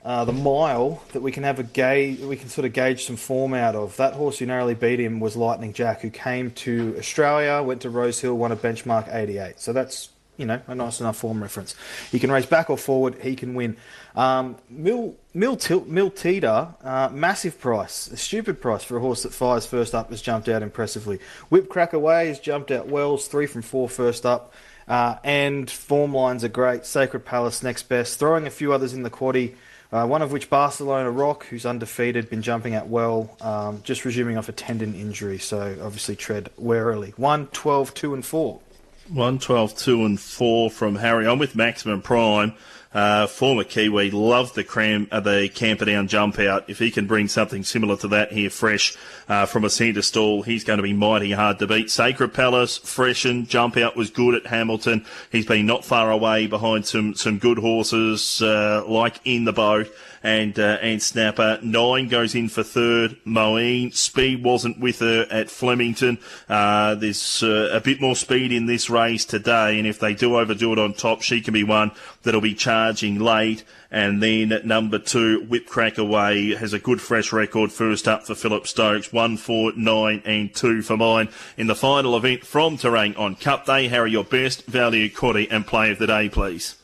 uh, 0.03 0.25
the 0.25 0.33
mile 0.33 1.03
that 1.11 1.21
we 1.21 1.31
can 1.31 1.43
have 1.43 1.59
a 1.59 1.63
gauge, 1.63 2.19
we 2.21 2.35
can 2.35 2.49
sort 2.49 2.65
of 2.65 2.73
gauge 2.73 3.05
some 3.05 3.17
form 3.17 3.53
out 3.53 3.75
of. 3.75 3.95
That 3.97 4.13
horse 4.13 4.39
who 4.39 4.45
narrowly 4.45 4.73
beat 4.73 4.99
him 4.99 5.19
was 5.19 5.35
Lightning 5.35 5.73
Jack, 5.73 6.01
who 6.01 6.09
came 6.09 6.51
to 6.51 6.95
Australia, 6.97 7.61
went 7.61 7.81
to 7.81 7.89
Rosehill, 7.89 8.35
won 8.35 8.51
a 8.51 8.55
benchmark 8.55 9.13
88. 9.13 9.59
So 9.59 9.73
that's 9.73 10.09
you 10.37 10.47
know 10.47 10.59
a 10.67 10.73
nice 10.73 10.99
enough 10.99 11.17
form 11.17 11.41
reference. 11.41 11.75
He 12.11 12.17
can 12.17 12.31
race 12.31 12.47
back 12.47 12.69
or 12.69 12.77
forward, 12.77 13.15
he 13.21 13.35
can 13.35 13.53
win. 13.53 13.77
Um, 14.15 14.57
Mil 14.69 15.15
Mil, 15.35 15.55
Til, 15.55 15.85
Mil 15.85 16.11
uh, 16.43 17.09
massive 17.11 17.59
price, 17.59 18.07
a 18.07 18.17
stupid 18.17 18.59
price 18.59 18.83
for 18.83 18.97
a 18.97 18.99
horse 18.99 19.23
that 19.23 19.33
fires 19.33 19.67
first 19.67 19.93
up 19.93 20.09
has 20.09 20.21
jumped 20.21 20.49
out 20.49 20.63
impressively. 20.63 21.19
Whip 21.49 21.69
Crack 21.69 21.93
Away 21.93 22.27
has 22.27 22.39
jumped 22.39 22.71
out 22.71 22.87
Wells, 22.87 23.27
three 23.27 23.45
from 23.45 23.61
four 23.61 23.87
first 23.87 24.25
up. 24.25 24.51
Uh, 24.91 25.15
and 25.23 25.71
form 25.71 26.13
lines 26.13 26.43
are 26.43 26.49
great. 26.49 26.85
Sacred 26.85 27.23
Palace 27.23 27.63
next 27.63 27.83
best. 27.83 28.19
Throwing 28.19 28.45
a 28.45 28.49
few 28.49 28.73
others 28.73 28.93
in 28.93 29.03
the 29.03 29.09
quaddy. 29.09 29.55
Uh, 29.89 30.05
one 30.05 30.21
of 30.21 30.33
which 30.33 30.49
Barcelona 30.49 31.09
Rock, 31.09 31.45
who's 31.45 31.65
undefeated, 31.65 32.29
been 32.29 32.41
jumping 32.41 32.75
out 32.75 32.87
well, 32.87 33.37
um, 33.39 33.81
just 33.83 34.03
resuming 34.03 34.37
off 34.37 34.49
a 34.49 34.51
tendon 34.51 34.93
injury, 34.93 35.37
so 35.37 35.77
obviously 35.81 36.17
tread 36.17 36.49
warily. 36.57 37.13
1, 37.15 37.47
12, 37.47 37.93
2 37.93 38.13
and 38.13 38.25
4. 38.25 38.59
1, 39.07 39.39
12, 39.39 39.77
2 39.77 40.05
and 40.05 40.19
4 40.19 40.69
from 40.69 40.95
Harry. 40.97 41.25
I'm 41.25 41.39
with 41.39 41.55
Maximum 41.55 42.01
Prime. 42.01 42.53
Uh, 42.93 43.25
former 43.25 43.63
Kiwi, 43.63 44.11
loved 44.11 44.55
the 44.55 44.65
cram, 44.65 45.07
uh, 45.11 45.21
the 45.21 45.49
Camperdown 45.53 46.09
jump 46.09 46.39
out. 46.39 46.69
If 46.69 46.79
he 46.79 46.91
can 46.91 47.07
bring 47.07 47.29
something 47.29 47.63
similar 47.63 47.95
to 47.97 48.09
that 48.09 48.33
here, 48.33 48.49
fresh 48.49 48.97
uh, 49.29 49.45
from 49.45 49.63
a 49.63 49.69
centre 49.69 50.01
stall, 50.01 50.41
he's 50.41 50.65
going 50.65 50.77
to 50.77 50.83
be 50.83 50.91
mighty 50.91 51.31
hard 51.31 51.59
to 51.59 51.67
beat. 51.67 51.89
Sacred 51.89 52.33
Palace, 52.33 52.77
freshen, 52.79 53.45
jump 53.45 53.77
out 53.77 53.95
was 53.95 54.09
good 54.09 54.35
at 54.35 54.47
Hamilton. 54.47 55.05
He's 55.31 55.45
been 55.45 55.65
not 55.65 55.85
far 55.85 56.11
away 56.11 56.47
behind 56.47 56.85
some 56.85 57.13
some 57.15 57.37
good 57.37 57.59
horses 57.59 58.41
uh, 58.41 58.83
like 58.85 59.21
in 59.23 59.45
the 59.45 59.53
boat 59.53 59.89
and 60.23 60.57
uh, 60.59 60.77
and 60.81 61.01
Snapper. 61.01 61.59
Nine 61.61 62.07
goes 62.07 62.35
in 62.35 62.49
for 62.49 62.63
third. 62.63 63.17
Moeen. 63.25 63.93
Speed 63.93 64.43
wasn't 64.43 64.79
with 64.79 64.99
her 64.99 65.27
at 65.29 65.49
Flemington. 65.49 66.17
Uh, 66.47 66.95
there's 66.95 67.43
uh, 67.43 67.69
a 67.71 67.79
bit 67.79 68.01
more 68.01 68.15
speed 68.15 68.51
in 68.51 68.65
this 68.65 68.89
race 68.89 69.25
today, 69.25 69.77
and 69.77 69.87
if 69.87 69.99
they 69.99 70.13
do 70.13 70.37
overdo 70.37 70.73
it 70.73 70.79
on 70.79 70.93
top, 70.93 71.21
she 71.21 71.41
can 71.41 71.53
be 71.53 71.63
one 71.63 71.91
that'll 72.23 72.41
be 72.41 72.53
charging 72.53 73.19
late. 73.19 73.63
And 73.93 74.23
then 74.23 74.53
at 74.53 74.65
number 74.65 74.99
two, 74.99 75.41
Whip 75.49 75.65
Crack 75.65 75.97
Away 75.97 76.55
has 76.55 76.71
a 76.71 76.79
good 76.79 77.01
fresh 77.01 77.33
record 77.33 77.73
first 77.73 78.07
up 78.07 78.25
for 78.25 78.35
Philip 78.35 78.65
Stokes. 78.65 79.11
One, 79.11 79.35
four, 79.35 79.73
nine, 79.75 80.21
and 80.23 80.53
two 80.53 80.81
for 80.81 80.95
mine. 80.95 81.27
In 81.57 81.67
the 81.67 81.75
final 81.75 82.15
event 82.15 82.45
from 82.45 82.77
Terang 82.77 83.19
on 83.19 83.35
Cup 83.35 83.65
Day, 83.65 83.89
Harry, 83.89 84.11
your 84.11 84.23
best 84.23 84.65
value, 84.65 85.09
quaddy, 85.09 85.47
and 85.51 85.67
play 85.67 85.91
of 85.91 85.99
the 85.99 86.07
day, 86.07 86.29
please. 86.29 86.80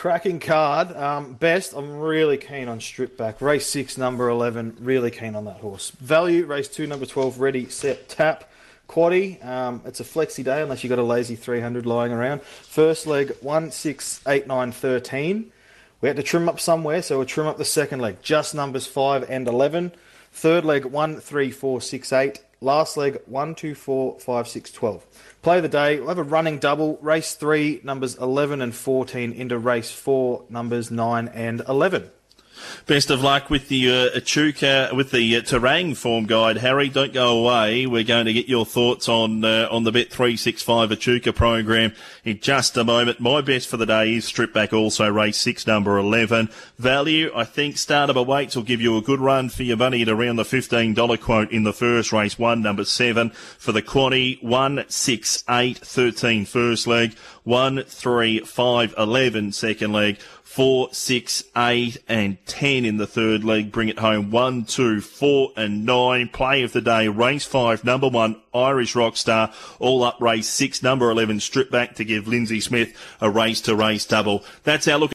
Cracking 0.00 0.40
card. 0.40 0.96
Um, 0.96 1.34
best, 1.34 1.74
I'm 1.74 1.98
really 1.98 2.38
keen 2.38 2.68
on 2.68 2.80
Strip 2.80 3.18
Back. 3.18 3.42
Race 3.42 3.66
6, 3.66 3.98
number 3.98 4.30
11, 4.30 4.78
really 4.80 5.10
keen 5.10 5.36
on 5.36 5.44
that 5.44 5.58
horse. 5.58 5.90
Value, 5.90 6.46
race 6.46 6.68
2, 6.68 6.86
number 6.86 7.04
12, 7.04 7.38
ready, 7.38 7.68
set, 7.68 8.08
tap. 8.08 8.50
Quaddy, 8.88 9.44
um, 9.44 9.82
it's 9.84 10.00
a 10.00 10.02
flexi 10.02 10.42
day 10.42 10.62
unless 10.62 10.82
you've 10.82 10.88
got 10.88 10.98
a 10.98 11.02
lazy 11.02 11.36
300 11.36 11.84
lying 11.84 12.12
around. 12.12 12.40
First 12.40 13.06
leg, 13.06 13.36
1, 13.42 13.72
6, 13.72 14.20
8, 14.26 14.46
9, 14.46 14.72
13. 14.72 15.52
We 16.00 16.08
had 16.08 16.16
to 16.16 16.22
trim 16.22 16.48
up 16.48 16.60
somewhere, 16.60 17.02
so 17.02 17.18
we'll 17.18 17.26
trim 17.26 17.46
up 17.46 17.58
the 17.58 17.66
second 17.66 18.00
leg. 18.00 18.22
Just 18.22 18.54
numbers 18.54 18.86
5 18.86 19.28
and 19.28 19.46
11. 19.46 19.92
Third 20.32 20.64
leg, 20.64 20.86
1, 20.86 21.20
3, 21.20 21.50
4, 21.50 21.80
6, 21.82 22.12
8. 22.14 22.40
Last 22.62 22.98
leg, 22.98 23.22
1, 23.24 23.54
2, 23.54 23.74
4, 23.74 24.20
5, 24.20 24.48
6, 24.48 24.72
12. 24.72 25.06
Play 25.40 25.56
of 25.56 25.62
the 25.62 25.68
day, 25.70 25.98
we'll 25.98 26.08
have 26.08 26.18
a 26.18 26.22
running 26.22 26.58
double. 26.58 26.98
Race 27.00 27.34
3, 27.34 27.80
numbers 27.82 28.16
11 28.16 28.60
and 28.60 28.74
14 28.74 29.32
into 29.32 29.56
race 29.56 29.90
4, 29.90 30.44
numbers 30.50 30.90
9 30.90 31.28
and 31.28 31.62
11. 31.66 32.10
Best 32.86 33.10
of 33.10 33.22
luck 33.22 33.50
with 33.50 33.68
the 33.68 33.90
uh, 33.90 34.16
Echuca, 34.16 34.90
with 34.94 35.10
the 35.10 35.36
uh, 35.36 35.40
Terang 35.40 35.96
form 35.96 36.26
guide, 36.26 36.56
Harry. 36.58 36.88
Don't 36.88 37.12
go 37.12 37.38
away. 37.38 37.86
We're 37.86 38.04
going 38.04 38.26
to 38.26 38.32
get 38.32 38.48
your 38.48 38.66
thoughts 38.66 39.08
on 39.08 39.44
uh, 39.44 39.68
on 39.70 39.84
the 39.84 39.92
Bet 39.92 40.10
three 40.10 40.36
six 40.36 40.62
five 40.62 40.92
Echuca 40.92 41.32
program 41.32 41.92
in 42.24 42.40
just 42.40 42.76
a 42.76 42.84
moment. 42.84 43.20
My 43.20 43.40
best 43.40 43.68
for 43.68 43.76
the 43.76 43.86
day 43.86 44.14
is 44.14 44.24
strip 44.24 44.52
back. 44.52 44.72
Also 44.72 45.08
race 45.08 45.38
six 45.38 45.66
number 45.66 45.98
eleven 45.98 46.48
value. 46.78 47.30
I 47.34 47.44
think 47.44 47.78
start 47.78 48.10
of 48.10 48.16
a 48.16 48.22
weights 48.22 48.56
will 48.56 48.62
give 48.62 48.80
you 48.80 48.96
a 48.96 49.02
good 49.02 49.20
run 49.20 49.48
for 49.48 49.62
your 49.62 49.76
money 49.76 50.02
at 50.02 50.08
around 50.08 50.36
the 50.36 50.44
fifteen 50.44 50.94
dollar 50.94 51.16
quote 51.16 51.50
in 51.52 51.64
the 51.64 51.72
first 51.72 52.12
race. 52.12 52.38
One 52.38 52.62
number 52.62 52.84
seven 52.84 53.30
for 53.30 53.72
the 53.72 53.82
quaddy. 53.82 54.42
One 54.42 54.84
six 54.88 55.44
eight 55.48 55.78
thirteen 55.78 56.44
first 56.44 56.86
leg. 56.86 57.14
One 57.44 57.84
three 57.84 58.40
five 58.40 58.94
eleven 58.98 59.52
second 59.52 59.92
leg 59.92 60.18
four, 60.50 60.88
six, 60.90 61.44
eight, 61.56 61.96
and 62.08 62.36
ten 62.44 62.84
in 62.84 62.96
the 62.96 63.06
third 63.06 63.44
leg. 63.44 63.70
Bring 63.70 63.88
it 63.88 64.00
home. 64.00 64.32
One, 64.32 64.64
two, 64.64 65.00
four, 65.00 65.52
and 65.56 65.86
nine. 65.86 66.28
Play 66.28 66.64
of 66.64 66.72
the 66.72 66.80
day. 66.80 67.06
Race 67.06 67.44
five, 67.44 67.84
number 67.84 68.08
one, 68.08 68.34
Irish 68.52 68.94
Rockstar. 68.94 69.54
All 69.78 70.02
up 70.02 70.20
race 70.20 70.48
six, 70.48 70.82
number 70.82 71.08
11, 71.08 71.38
strip 71.38 71.70
back 71.70 71.94
to 71.94 72.04
give 72.04 72.26
Lindsay 72.26 72.60
Smith 72.60 72.96
a 73.20 73.30
race 73.30 73.60
to 73.62 73.76
race 73.76 74.04
double. 74.04 74.44
That's 74.64 74.88
our 74.88 74.98
look. 74.98 75.08